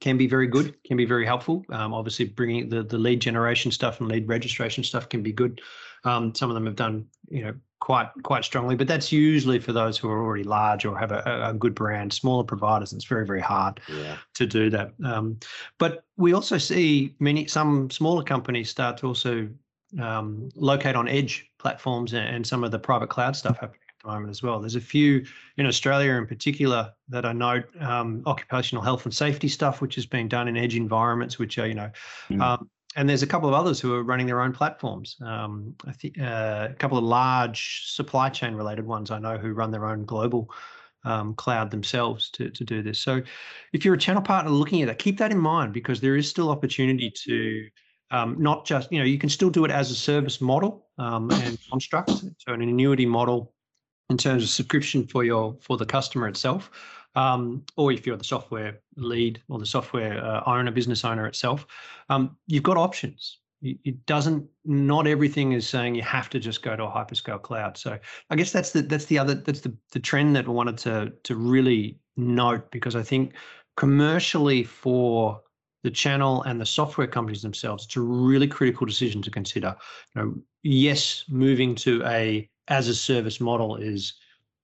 can 0.00 0.18
be 0.18 0.26
very 0.26 0.46
good, 0.46 0.82
can 0.84 0.96
be 0.96 1.06
very 1.06 1.24
helpful. 1.24 1.64
Um, 1.70 1.94
obviously, 1.94 2.26
bringing 2.26 2.68
the 2.68 2.82
the 2.82 2.98
lead 2.98 3.20
generation 3.20 3.70
stuff 3.70 4.00
and 4.00 4.08
lead 4.08 4.28
registration 4.28 4.84
stuff 4.84 5.08
can 5.08 5.22
be 5.22 5.32
good. 5.32 5.60
Um, 6.04 6.34
some 6.34 6.50
of 6.50 6.54
them 6.54 6.66
have 6.66 6.76
done, 6.76 7.06
you 7.28 7.44
know, 7.44 7.54
quite 7.86 8.08
quite 8.24 8.44
strongly, 8.44 8.74
but 8.74 8.88
that's 8.88 9.12
usually 9.12 9.60
for 9.60 9.72
those 9.72 9.96
who 9.96 10.10
are 10.10 10.20
already 10.20 10.42
large 10.42 10.84
or 10.84 10.98
have 10.98 11.12
a, 11.12 11.50
a 11.50 11.54
good 11.54 11.72
brand. 11.72 12.12
Smaller 12.12 12.42
providers, 12.42 12.92
it's 12.92 13.04
very 13.04 13.24
very 13.24 13.40
hard 13.40 13.78
yeah. 13.88 14.16
to 14.34 14.44
do 14.44 14.68
that. 14.70 14.90
Um, 15.04 15.38
but 15.78 16.02
we 16.16 16.32
also 16.32 16.58
see 16.58 17.14
many 17.20 17.46
some 17.46 17.88
smaller 17.90 18.24
companies 18.24 18.70
start 18.70 18.96
to 18.98 19.06
also 19.06 19.48
um, 20.00 20.48
locate 20.56 20.96
on 20.96 21.06
edge 21.06 21.48
platforms 21.60 22.12
and, 22.12 22.26
and, 22.26 22.44
some 22.44 22.64
of 22.64 22.72
the 22.72 22.78
private 22.78 23.08
cloud 23.08 23.36
stuff 23.36 23.56
happening 23.60 23.86
at 23.88 24.02
the 24.02 24.10
moment 24.10 24.30
as 24.30 24.42
well. 24.42 24.58
There's 24.58 24.74
a 24.74 24.80
few 24.80 25.24
in 25.56 25.64
Australia 25.64 26.14
in 26.14 26.26
particular 26.26 26.92
that 27.08 27.24
I 27.24 27.32
know 27.32 27.62
um, 27.78 28.24
occupational 28.26 28.82
health 28.82 29.04
and 29.04 29.14
safety 29.14 29.46
stuff, 29.46 29.80
which 29.80 29.96
is 29.96 30.06
being 30.06 30.26
done 30.26 30.48
in 30.48 30.56
edge 30.56 30.74
environments, 30.74 31.38
which 31.38 31.56
are 31.58 31.68
you 31.68 31.74
know 31.74 31.90
mm. 32.30 32.40
um, 32.40 32.68
and 32.94 33.08
there's 33.08 33.22
a 33.22 33.26
couple 33.26 33.48
of 33.48 33.54
others 33.54 33.80
who 33.80 33.94
are 33.94 34.02
running 34.02 34.26
their 34.26 34.40
own 34.40 34.52
platforms. 34.52 35.16
Um, 35.20 35.74
I 35.86 36.20
uh, 36.20 36.68
a 36.70 36.74
couple 36.74 36.98
of 36.98 37.04
large 37.04 37.84
supply 37.86 38.28
chain 38.30 38.54
related 38.54 38.86
ones 38.86 39.10
I 39.10 39.18
know 39.18 39.36
who 39.36 39.52
run 39.52 39.70
their 39.70 39.86
own 39.86 40.04
global 40.04 40.50
um, 41.04 41.34
cloud 41.34 41.70
themselves 41.70 42.30
to, 42.30 42.50
to 42.50 42.64
do 42.64 42.82
this. 42.82 42.98
So 42.98 43.22
if 43.72 43.84
you're 43.84 43.94
a 43.94 43.98
channel 43.98 44.22
partner 44.22 44.50
looking 44.50 44.82
at 44.82 44.88
that, 44.88 44.98
keep 44.98 45.18
that 45.18 45.30
in 45.30 45.38
mind 45.38 45.72
because 45.72 46.00
there 46.00 46.16
is 46.16 46.28
still 46.28 46.50
opportunity 46.50 47.12
to 47.24 47.68
um, 48.10 48.36
not 48.38 48.64
just, 48.64 48.90
you 48.92 48.98
know, 48.98 49.04
you 49.04 49.18
can 49.18 49.28
still 49.28 49.50
do 49.50 49.64
it 49.64 49.70
as 49.70 49.90
a 49.90 49.94
service 49.94 50.40
model 50.40 50.86
um, 50.98 51.30
and 51.30 51.58
construct, 51.70 52.10
so 52.10 52.52
an 52.52 52.62
annuity 52.62 53.06
model 53.06 53.52
in 54.10 54.16
terms 54.16 54.42
of 54.42 54.48
subscription 54.48 55.06
for 55.06 55.24
your 55.24 55.56
for 55.60 55.76
the 55.76 55.86
customer 55.86 56.28
itself 56.28 56.70
um, 57.16 57.64
or 57.76 57.90
if 57.90 58.06
you're 58.06 58.16
the 58.16 58.24
software 58.24 58.78
lead 58.96 59.42
or 59.48 59.58
the 59.58 59.66
software 59.66 60.22
uh, 60.22 60.42
owner, 60.46 60.70
business 60.70 61.04
owner 61.04 61.26
itself, 61.26 61.66
um, 62.10 62.36
you've 62.46 62.62
got 62.62 62.76
options. 62.76 63.38
It 63.62 64.04
doesn't. 64.04 64.46
Not 64.66 65.06
everything 65.06 65.52
is 65.52 65.66
saying 65.66 65.94
you 65.94 66.02
have 66.02 66.28
to 66.30 66.38
just 66.38 66.62
go 66.62 66.76
to 66.76 66.84
a 66.84 66.90
hyperscale 66.90 67.40
cloud. 67.40 67.78
So 67.78 67.98
I 68.30 68.36
guess 68.36 68.52
that's 68.52 68.70
the 68.72 68.82
that's 68.82 69.06
the 69.06 69.18
other 69.18 69.34
that's 69.34 69.62
the 69.62 69.74
the 69.92 69.98
trend 69.98 70.36
that 70.36 70.44
I 70.44 70.50
wanted 70.50 70.76
to 70.78 71.12
to 71.24 71.34
really 71.34 71.98
note 72.18 72.70
because 72.70 72.94
I 72.94 73.02
think 73.02 73.32
commercially 73.76 74.62
for 74.62 75.40
the 75.82 75.90
channel 75.90 76.42
and 76.42 76.60
the 76.60 76.66
software 76.66 77.06
companies 77.06 77.42
themselves, 77.42 77.86
it's 77.86 77.96
a 77.96 78.00
really 78.00 78.46
critical 78.46 78.86
decision 78.86 79.22
to 79.22 79.30
consider. 79.30 79.74
You 80.14 80.22
know, 80.22 80.34
yes, 80.62 81.24
moving 81.28 81.74
to 81.76 82.04
a 82.04 82.48
as 82.68 82.88
a 82.88 82.94
service 82.94 83.40
model 83.40 83.76
is 83.76 84.14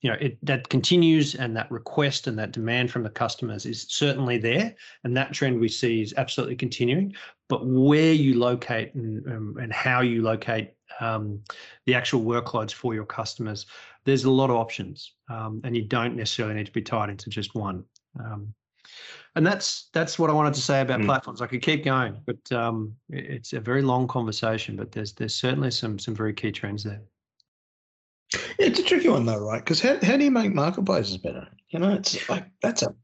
you 0.02 0.10
know 0.10 0.16
it, 0.20 0.36
that 0.44 0.68
continues 0.68 1.34
and 1.34 1.56
that 1.56 1.70
request 1.70 2.26
and 2.26 2.38
that 2.38 2.52
demand 2.52 2.90
from 2.90 3.02
the 3.02 3.10
customers 3.10 3.64
is 3.64 3.86
certainly 3.88 4.36
there 4.36 4.74
and 5.04 5.16
that 5.16 5.32
trend 5.32 5.58
we 5.58 5.68
see 5.68 6.02
is 6.02 6.12
absolutely 6.16 6.56
continuing 6.56 7.14
but 7.48 7.66
where 7.66 8.12
you 8.12 8.38
locate 8.38 8.94
and, 8.94 9.26
um, 9.28 9.56
and 9.60 9.72
how 9.72 10.00
you 10.00 10.22
locate 10.22 10.72
um, 11.00 11.40
the 11.86 11.94
actual 11.94 12.20
workloads 12.20 12.72
for 12.72 12.94
your 12.94 13.06
customers 13.06 13.66
there's 14.04 14.24
a 14.24 14.30
lot 14.30 14.50
of 14.50 14.56
options 14.56 15.14
um, 15.30 15.60
and 15.64 15.76
you 15.76 15.84
don't 15.84 16.16
necessarily 16.16 16.54
need 16.54 16.66
to 16.66 16.72
be 16.72 16.82
tied 16.82 17.08
into 17.08 17.30
just 17.30 17.54
one 17.54 17.84
um, 18.20 18.52
and 19.34 19.46
that's 19.46 19.88
that's 19.92 20.18
what 20.18 20.28
I 20.28 20.32
wanted 20.34 20.54
to 20.54 20.60
say 20.60 20.82
about 20.82 21.00
mm. 21.00 21.06
platforms. 21.06 21.40
I 21.40 21.46
could 21.46 21.62
keep 21.62 21.84
going, 21.84 22.20
but 22.26 22.52
um, 22.52 22.94
it's 23.08 23.54
a 23.54 23.60
very 23.60 23.80
long 23.80 24.06
conversation. 24.06 24.76
But 24.76 24.92
there's 24.92 25.12
there's 25.14 25.34
certainly 25.34 25.70
some 25.70 25.98
some 25.98 26.14
very 26.14 26.34
key 26.34 26.52
trends 26.52 26.84
there. 26.84 27.00
It's 28.58 28.78
a 28.78 28.82
tricky 28.82 29.08
one 29.08 29.26
though, 29.26 29.38
right? 29.38 29.62
Because 29.64 29.80
how, 29.80 29.98
how 30.02 30.16
do 30.16 30.24
you 30.24 30.30
make 30.30 30.52
marketplaces 30.54 31.16
better? 31.18 31.48
You 31.70 31.78
know, 31.78 31.94
it's 31.94 32.28
like 32.28 32.46
that's 32.62 32.82
a 32.82 32.94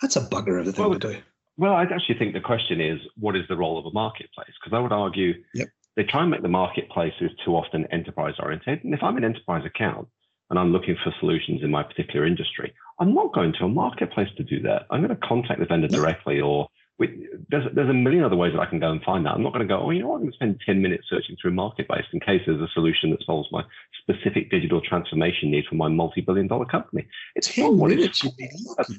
that's 0.00 0.16
a 0.16 0.20
bugger 0.22 0.60
of 0.60 0.66
a 0.68 0.72
thing 0.72 0.88
Well, 0.88 0.98
to 0.98 1.12
do. 1.14 1.20
Well, 1.56 1.74
I 1.74 1.84
actually 1.84 2.18
think 2.18 2.34
the 2.34 2.40
question 2.40 2.80
is, 2.80 3.00
what 3.16 3.36
is 3.36 3.44
the 3.48 3.56
role 3.56 3.78
of 3.78 3.86
a 3.86 3.92
marketplace? 3.92 4.50
Because 4.60 4.76
I 4.76 4.80
would 4.80 4.92
argue 4.92 5.34
Yep. 5.54 5.68
they 5.96 6.02
try 6.04 6.22
and 6.22 6.30
make 6.30 6.42
the 6.42 6.48
marketplaces 6.48 7.30
too 7.44 7.54
often 7.54 7.86
enterprise 7.92 8.34
oriented. 8.40 8.82
And 8.84 8.92
if 8.92 9.02
I'm 9.02 9.16
an 9.16 9.24
enterprise 9.24 9.64
account 9.64 10.08
and 10.50 10.58
I'm 10.58 10.72
looking 10.72 10.96
for 11.02 11.14
solutions 11.20 11.62
in 11.62 11.70
my 11.70 11.82
particular 11.84 12.26
industry, 12.26 12.72
I'm 12.98 13.14
not 13.14 13.32
going 13.32 13.52
to 13.54 13.64
a 13.64 13.68
marketplace 13.68 14.28
to 14.36 14.42
do 14.44 14.60
that. 14.62 14.86
I'm 14.90 15.00
going 15.00 15.16
to 15.16 15.26
contact 15.26 15.60
the 15.60 15.66
vendor 15.66 15.88
No. 15.88 15.98
directly, 15.98 16.40
or 16.40 16.68
with, 16.98 17.10
there's 17.48 17.64
there's 17.74 17.90
a 17.90 17.94
million 17.94 18.24
other 18.24 18.36
ways 18.36 18.52
that 18.52 18.60
I 18.60 18.66
can 18.66 18.78
go 18.78 18.90
and 18.90 19.02
find 19.02 19.26
that. 19.26 19.34
I'm 19.34 19.42
not 19.42 19.52
going 19.52 19.66
to 19.66 19.72
go, 19.72 19.80
oh, 19.80 19.90
you 19.90 20.00
know 20.00 20.08
what, 20.08 20.16
I'm 20.16 20.22
going 20.22 20.32
to 20.32 20.36
spend 20.36 20.60
10 20.64 20.80
minutes 20.80 21.04
searching 21.08 21.36
through 21.40 21.52
marketplace 21.52 22.04
in 22.12 22.20
case 22.20 22.42
there's 22.46 22.60
a 22.60 22.72
solution 22.72 23.10
that 23.10 23.24
solves 23.24 23.48
my 23.50 23.62
specific 24.00 24.50
digital 24.50 24.80
transformation 24.80 25.50
need 25.50 25.64
for 25.68 25.74
my 25.74 25.88
multi-billion 25.88 26.46
dollar 26.46 26.66
company. 26.66 27.06
It's 27.34 27.56
not 27.58 27.74
what 27.74 27.90
minutes, 27.90 28.22
you'd 28.22 28.36
be 28.36 28.48
lucky. 28.78 28.94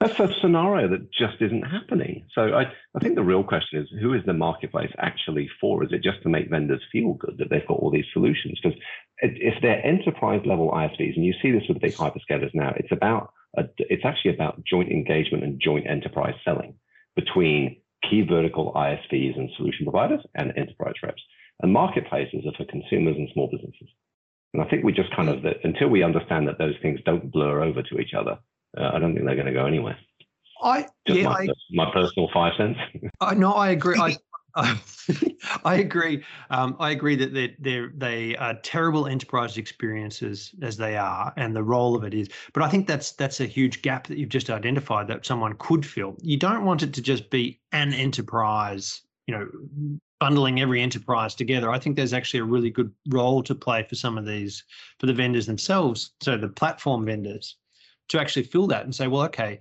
that's 0.00 0.18
a 0.18 0.28
scenario 0.40 0.88
that 0.88 1.12
just 1.12 1.36
isn't 1.40 1.62
happening. 1.62 2.24
So 2.34 2.54
I, 2.54 2.72
I 2.94 2.98
think 3.00 3.16
the 3.16 3.22
real 3.22 3.44
question 3.44 3.80
is 3.80 3.88
who 4.00 4.14
is 4.14 4.22
the 4.24 4.32
marketplace 4.32 4.92
actually 4.98 5.50
for? 5.60 5.84
Is 5.84 5.92
it 5.92 6.02
just 6.02 6.22
to 6.22 6.30
make 6.30 6.48
vendors 6.48 6.82
feel 6.90 7.14
good 7.14 7.36
that 7.38 7.50
they've 7.50 7.66
got 7.66 7.80
all 7.80 7.90
these 7.90 8.06
solutions? 8.14 8.58
Because 8.62 8.78
if 9.20 9.60
they're 9.60 9.84
enterprise 9.84 10.40
level 10.46 10.70
ISVs, 10.70 11.16
and 11.16 11.24
you 11.24 11.34
see 11.42 11.50
this 11.50 11.64
with 11.68 11.80
the 11.80 11.86
big 11.86 11.96
hyperscalers 11.96 12.54
now, 12.54 12.72
it's 12.76 12.92
about 12.92 13.32
a, 13.58 13.64
it's 13.78 14.06
actually 14.06 14.34
about 14.34 14.64
joint 14.64 14.90
engagement 14.90 15.44
and 15.44 15.60
joint 15.60 15.86
enterprise 15.86 16.34
selling 16.42 16.74
between 17.16 17.80
key 18.08 18.22
vertical 18.22 18.72
ISVs 18.74 19.36
and 19.36 19.50
solution 19.56 19.84
providers 19.84 20.20
and 20.34 20.52
enterprise 20.56 20.94
reps. 21.02 21.22
And 21.62 21.72
marketplaces 21.72 22.44
are 22.46 22.52
for 22.56 22.70
consumers 22.70 23.16
and 23.16 23.28
small 23.32 23.48
businesses. 23.50 23.88
And 24.52 24.62
I 24.62 24.68
think 24.68 24.84
we 24.84 24.92
just 24.92 25.14
kind 25.14 25.28
of 25.28 25.42
that 25.42 25.56
until 25.64 25.88
we 25.88 26.02
understand 26.02 26.46
that 26.48 26.58
those 26.58 26.74
things 26.82 27.00
don't 27.04 27.32
blur 27.32 27.62
over 27.62 27.82
to 27.82 27.98
each 27.98 28.14
other, 28.14 28.38
uh, 28.78 28.90
I 28.94 28.98
don't 28.98 29.14
think 29.14 29.26
they're 29.26 29.34
going 29.34 29.46
to 29.46 29.52
go 29.52 29.66
anywhere. 29.66 29.98
I 30.62 30.86
Just 31.06 31.20
yeah, 31.20 31.28
my, 31.28 31.40
I, 31.40 31.48
my 31.70 31.90
personal 31.92 32.28
five 32.32 32.52
cents. 32.56 32.78
I 33.20 33.34
no, 33.34 33.52
I 33.52 33.70
agree. 33.70 33.98
I 33.98 34.16
I, 34.56 34.80
I 35.64 35.76
agree. 35.76 36.24
Um, 36.50 36.76
I 36.80 36.90
agree 36.90 37.16
that 37.16 37.32
they 37.32 37.54
they 37.58 37.86
they 37.94 38.36
are 38.36 38.54
terrible 38.62 39.06
enterprise 39.06 39.56
experiences 39.58 40.54
as 40.62 40.76
they 40.76 40.96
are, 40.96 41.32
and 41.36 41.54
the 41.54 41.62
role 41.62 41.94
of 41.94 42.04
it 42.04 42.14
is. 42.14 42.28
But 42.52 42.62
I 42.62 42.68
think 42.68 42.86
that's 42.86 43.12
that's 43.12 43.40
a 43.40 43.46
huge 43.46 43.82
gap 43.82 44.06
that 44.08 44.18
you've 44.18 44.30
just 44.30 44.50
identified 44.50 45.08
that 45.08 45.26
someone 45.26 45.54
could 45.58 45.84
fill. 45.86 46.16
You 46.22 46.38
don't 46.38 46.64
want 46.64 46.82
it 46.82 46.92
to 46.94 47.02
just 47.02 47.30
be 47.30 47.60
an 47.72 47.92
enterprise. 47.92 49.02
You 49.26 49.34
know, 49.36 49.98
bundling 50.20 50.60
every 50.60 50.80
enterprise 50.80 51.34
together. 51.34 51.70
I 51.70 51.78
think 51.78 51.96
there's 51.96 52.12
actually 52.12 52.40
a 52.40 52.44
really 52.44 52.70
good 52.70 52.92
role 53.08 53.42
to 53.42 53.54
play 53.54 53.82
for 53.82 53.94
some 53.94 54.16
of 54.16 54.24
these 54.24 54.64
for 54.98 55.06
the 55.06 55.12
vendors 55.12 55.46
themselves. 55.46 56.12
So 56.20 56.36
the 56.36 56.48
platform 56.48 57.04
vendors 57.04 57.56
to 58.08 58.20
actually 58.20 58.44
fill 58.44 58.66
that 58.68 58.84
and 58.84 58.94
say, 58.94 59.08
well, 59.08 59.24
okay, 59.24 59.58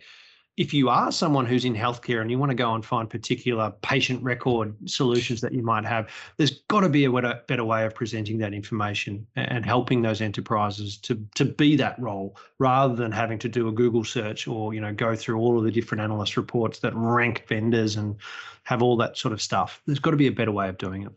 if 0.58 0.74
you 0.74 0.88
are 0.88 1.12
someone 1.12 1.46
who's 1.46 1.66
in 1.66 1.76
healthcare 1.76 2.22
and 2.22 2.32
you 2.32 2.40
want 2.40 2.50
to 2.50 2.56
go 2.56 2.74
and 2.74 2.86
find 2.86 3.10
particular 3.10 3.74
patient 3.82 4.24
record 4.24 4.74
solutions 4.90 5.42
that 5.42 5.54
you 5.54 5.62
might 5.62 5.84
have, 5.84 6.10
there's 6.38 6.62
got 6.70 6.82
to 6.82 6.90
be 6.90 7.04
a 7.04 7.12
better, 7.12 7.66
way 7.66 7.86
of 7.86 7.94
presenting 7.94 8.38
that 8.38 8.54
information 8.54 9.26
and 9.36 9.66
helping 9.66 10.02
those 10.02 10.22
enterprises 10.22 10.98
to 10.98 11.16
to 11.36 11.44
be 11.44 11.76
that 11.76 12.00
role 12.00 12.38
rather 12.60 12.96
than 12.96 13.12
having 13.12 13.40
to 13.40 13.50
do 13.50 13.68
a 13.68 13.72
Google 13.72 14.04
search 14.04 14.48
or 14.48 14.74
you 14.74 14.80
know 14.80 14.94
go 14.94 15.16
through 15.16 15.40
all 15.40 15.58
of 15.58 15.64
the 15.64 15.72
different 15.72 16.02
analyst 16.02 16.38
reports 16.38 16.80
that 16.80 16.94
rank 16.96 17.46
vendors 17.48 17.98
and 17.98 18.16
have 18.64 18.82
all 18.82 18.96
that 18.98 19.18
sort 19.18 19.34
of 19.34 19.42
stuff. 19.42 19.82
There's 19.86 20.00
got 20.00 20.12
to 20.12 20.18
be 20.18 20.28
a 20.28 20.32
better 20.32 20.52
way 20.52 20.70
of 20.70 20.78
doing 20.78 21.04
it. 21.04 21.12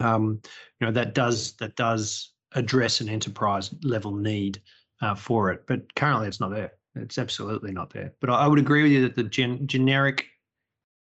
Um, 0.00 0.40
you 0.80 0.86
know 0.86 0.92
that 0.92 1.14
does 1.14 1.52
that 1.54 1.76
does 1.76 2.32
address 2.54 3.00
an 3.00 3.08
enterprise 3.08 3.72
level 3.82 4.14
need 4.14 4.60
uh, 5.00 5.14
for 5.14 5.52
it, 5.52 5.64
but 5.66 5.94
currently 5.94 6.26
it's 6.26 6.40
not 6.40 6.50
there. 6.50 6.72
It's 6.96 7.18
absolutely 7.18 7.72
not 7.72 7.90
there. 7.90 8.12
But 8.20 8.30
I, 8.30 8.44
I 8.44 8.46
would 8.46 8.58
agree 8.58 8.82
with 8.82 8.92
you 8.92 9.02
that 9.02 9.16
the 9.16 9.24
gen, 9.24 9.66
generic 9.66 10.26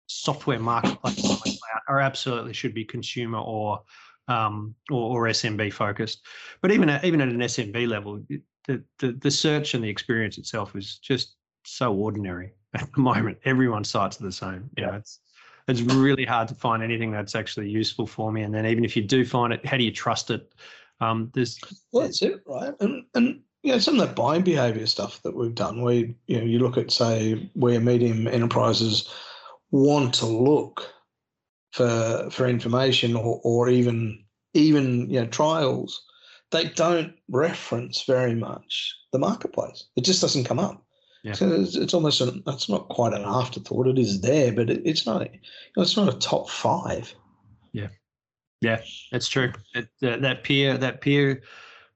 software 0.07 0.59
marketplaces 0.59 1.41
like 1.45 1.55
are 1.87 1.99
absolutely 1.99 2.53
should 2.53 2.73
be 2.73 2.85
consumer 2.85 3.39
or 3.39 3.81
um, 4.27 4.73
or, 4.91 5.27
or 5.27 5.29
SMB 5.29 5.71
focused. 5.73 6.25
But 6.61 6.71
even 6.71 6.89
at, 6.89 7.03
even 7.03 7.21
at 7.21 7.29
an 7.29 7.39
SMB 7.39 7.87
level, 7.87 8.21
it- 8.29 8.41
the, 8.67 8.83
the 8.97 9.11
the 9.11 9.29
search 9.29 9.75
and 9.75 9.83
the 9.83 9.89
experience 9.89 10.39
itself 10.39 10.75
is 10.75 10.97
just 10.97 11.35
so 11.65 11.93
ordinary 11.93 12.53
at 12.73 12.91
the 12.93 12.99
moment. 12.99 13.37
Everyone's 13.45 13.91
sites 13.91 14.19
are 14.19 14.23
the 14.23 14.31
same. 14.31 14.71
You 14.75 14.87
know, 14.87 14.93
it's 14.93 15.19
it's 15.67 15.81
really 15.81 16.25
hard 16.25 16.47
to 16.47 16.55
find 16.55 16.81
anything 16.81 17.11
that's 17.11 17.35
actually 17.35 17.69
useful 17.69 18.07
for 18.07 18.31
me. 18.31 18.41
And 18.41 18.51
then 18.51 18.65
even 18.65 18.83
if 18.83 18.95
you 18.95 19.03
do 19.03 19.23
find 19.23 19.53
it, 19.53 19.63
how 19.65 19.77
do 19.77 19.83
you 19.83 19.91
trust 19.91 20.31
it? 20.31 20.51
Um, 20.99 21.29
there's 21.35 21.59
Well, 21.91 22.05
that's 22.05 22.23
it, 22.23 22.41
right? 22.47 22.73
And 22.79 23.03
and 23.13 23.41
you 23.65 23.71
know, 23.71 23.79
some 23.79 23.99
of 23.99 24.07
that 24.07 24.15
buying 24.15 24.43
behavior 24.43 24.85
stuff 24.85 25.23
that 25.23 25.35
we've 25.35 25.55
done, 25.55 25.81
where 25.81 26.05
you 26.27 26.37
know, 26.37 26.43
you 26.43 26.59
look 26.59 26.77
at 26.77 26.91
say 26.91 27.49
where 27.55 27.79
medium 27.79 28.27
enterprises 28.27 29.09
want 29.71 30.13
to 30.13 30.27
look 30.27 30.93
for 31.71 32.29
for 32.29 32.47
information 32.47 33.15
or 33.15 33.41
or 33.43 33.67
even 33.67 34.23
even 34.53 35.09
you 35.09 35.19
know 35.19 35.25
trials, 35.25 35.99
they 36.51 36.65
don't 36.65 37.15
reference 37.27 38.03
very 38.03 38.35
much 38.35 38.95
the 39.11 39.17
marketplace. 39.17 39.85
It 39.95 40.05
just 40.05 40.21
doesn't 40.21 40.45
come 40.45 40.59
up. 40.59 40.85
Yeah. 41.23 41.33
So 41.33 41.51
it's, 41.51 41.75
it's 41.75 41.95
almost 41.95 42.21
an, 42.21 42.43
that's 42.45 42.69
not 42.69 42.87
quite 42.89 43.13
an 43.13 43.23
afterthought. 43.25 43.87
It 43.87 43.97
is 43.97 44.21
there, 44.21 44.51
but 44.51 44.69
it, 44.69 44.83
it's 44.85 45.07
not. 45.07 45.23
You 45.23 45.39
know, 45.75 45.81
it's 45.81 45.97
not 45.97 46.13
a 46.13 46.19
top 46.19 46.51
five. 46.51 47.15
Yeah, 47.73 47.87
yeah, 48.61 48.81
that's 49.11 49.27
true. 49.27 49.51
It, 49.73 49.87
that, 50.01 50.21
that 50.21 50.43
peer 50.43 50.77
that 50.77 51.01
peer 51.01 51.41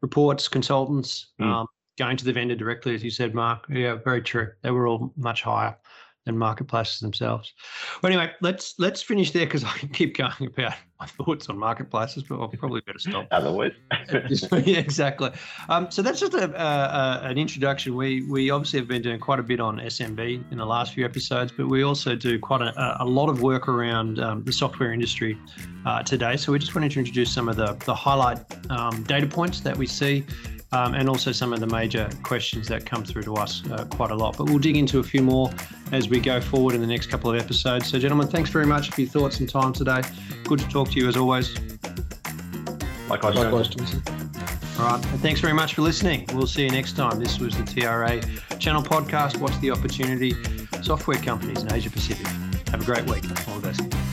reports 0.01 0.47
consultants 0.47 1.27
Mm. 1.39 1.45
um, 1.45 1.67
going 1.97 2.17
to 2.17 2.25
the 2.25 2.33
vendor 2.33 2.55
directly, 2.55 2.95
as 2.95 3.03
you 3.03 3.11
said, 3.11 3.35
Mark. 3.35 3.65
Yeah, 3.69 3.95
very 3.95 4.21
true. 4.21 4.51
They 4.61 4.71
were 4.71 4.87
all 4.87 5.11
much 5.17 5.41
higher 5.41 5.75
than 6.25 6.37
marketplaces 6.37 6.99
themselves. 6.99 7.53
Well, 8.01 8.11
anyway, 8.11 8.31
let's 8.41 8.75
let's 8.77 9.01
finish 9.01 9.31
there 9.31 9.45
because 9.45 9.63
I 9.63 9.71
can 9.77 9.89
keep 9.89 10.17
going 10.17 10.33
about 10.41 10.73
my 10.99 11.05
thoughts 11.05 11.49
on 11.49 11.57
marketplaces, 11.57 12.23
but 12.23 12.39
I'll 12.39 12.49
probably 12.49 12.81
better 12.81 12.99
stop. 12.99 13.27
Otherwise, 13.31 13.71
yeah, 14.11 14.79
exactly. 14.79 15.31
Um, 15.69 15.89
so 15.89 16.01
that's 16.01 16.19
just 16.19 16.33
a, 16.33 17.23
an 17.23 17.37
introduction. 17.37 17.95
We 17.95 18.23
we 18.29 18.49
obviously 18.49 18.79
have 18.79 18.87
been 18.87 19.01
doing 19.01 19.19
quite 19.19 19.39
a 19.39 19.43
bit 19.43 19.59
on 19.59 19.77
SMB 19.77 20.51
in 20.51 20.57
the 20.57 20.65
last 20.65 20.93
few 20.93 21.05
episodes, 21.05 21.51
but 21.55 21.67
we 21.67 21.83
also 21.83 22.15
do 22.15 22.37
quite 22.39 22.61
a, 22.61 23.03
a 23.03 23.05
lot 23.05 23.29
of 23.29 23.41
work 23.41 23.67
around 23.67 24.19
um, 24.19 24.43
the 24.43 24.53
software 24.53 24.91
industry 24.91 25.37
uh, 25.85 26.03
today. 26.03 26.35
So 26.37 26.51
we 26.51 26.59
just 26.59 26.75
wanted 26.75 26.91
to 26.91 26.99
introduce 26.99 27.31
some 27.33 27.47
of 27.47 27.55
the 27.55 27.73
the 27.85 27.95
highlight 27.95 28.39
um, 28.69 29.03
data 29.03 29.27
points 29.27 29.61
that 29.61 29.77
we 29.77 29.87
see. 29.87 30.25
Um, 30.71 30.93
and 30.93 31.09
also 31.09 31.31
some 31.31 31.51
of 31.51 31.59
the 31.59 31.67
major 31.67 32.07
questions 32.21 32.67
that 32.67 32.85
come 32.85 33.03
through 33.03 33.23
to 33.23 33.33
us 33.35 33.63
uh, 33.71 33.85
quite 33.85 34.11
a 34.11 34.15
lot. 34.15 34.37
But 34.37 34.49
we'll 34.49 34.59
dig 34.59 34.77
into 34.77 34.99
a 34.99 35.03
few 35.03 35.23
more 35.23 35.49
as 35.91 36.09
we 36.09 36.19
go 36.19 36.39
forward 36.39 36.75
in 36.75 36.81
the 36.81 36.87
next 36.87 37.07
couple 37.07 37.31
of 37.31 37.39
episodes. 37.41 37.89
So, 37.89 37.97
gentlemen, 37.97 38.27
thanks 38.27 38.51
very 38.51 38.67
much 38.67 38.91
for 38.91 39.01
your 39.01 39.09
thoughts 39.09 39.39
and 39.39 39.49
time 39.49 39.73
today. 39.73 40.01
Good 40.43 40.59
to 40.59 40.69
talk 40.69 40.91
to 40.91 40.99
you 40.99 41.07
as 41.07 41.17
always. 41.17 41.55
likewise, 43.09 43.35
Likewise, 43.35 43.69
Thompson. 43.69 44.03
All 44.79 44.85
right. 44.85 45.05
And 45.07 45.19
thanks 45.21 45.41
very 45.41 45.53
much 45.53 45.73
for 45.73 45.81
listening. 45.81 46.25
We'll 46.33 46.47
see 46.47 46.63
you 46.63 46.69
next 46.71 46.95
time. 46.95 47.19
This 47.19 47.39
was 47.39 47.57
the 47.57 47.63
TRA 47.63 48.21
channel 48.59 48.81
podcast. 48.81 49.37
What's 49.37 49.57
the 49.59 49.71
opportunity. 49.71 50.35
Software 50.81 51.17
companies 51.17 51.63
in 51.63 51.73
Asia 51.73 51.89
Pacific. 51.89 52.27
Have 52.69 52.81
a 52.81 52.85
great 52.85 53.05
week. 53.09 53.25
All 53.49 53.59
the 53.59 53.67
best. 53.67 54.08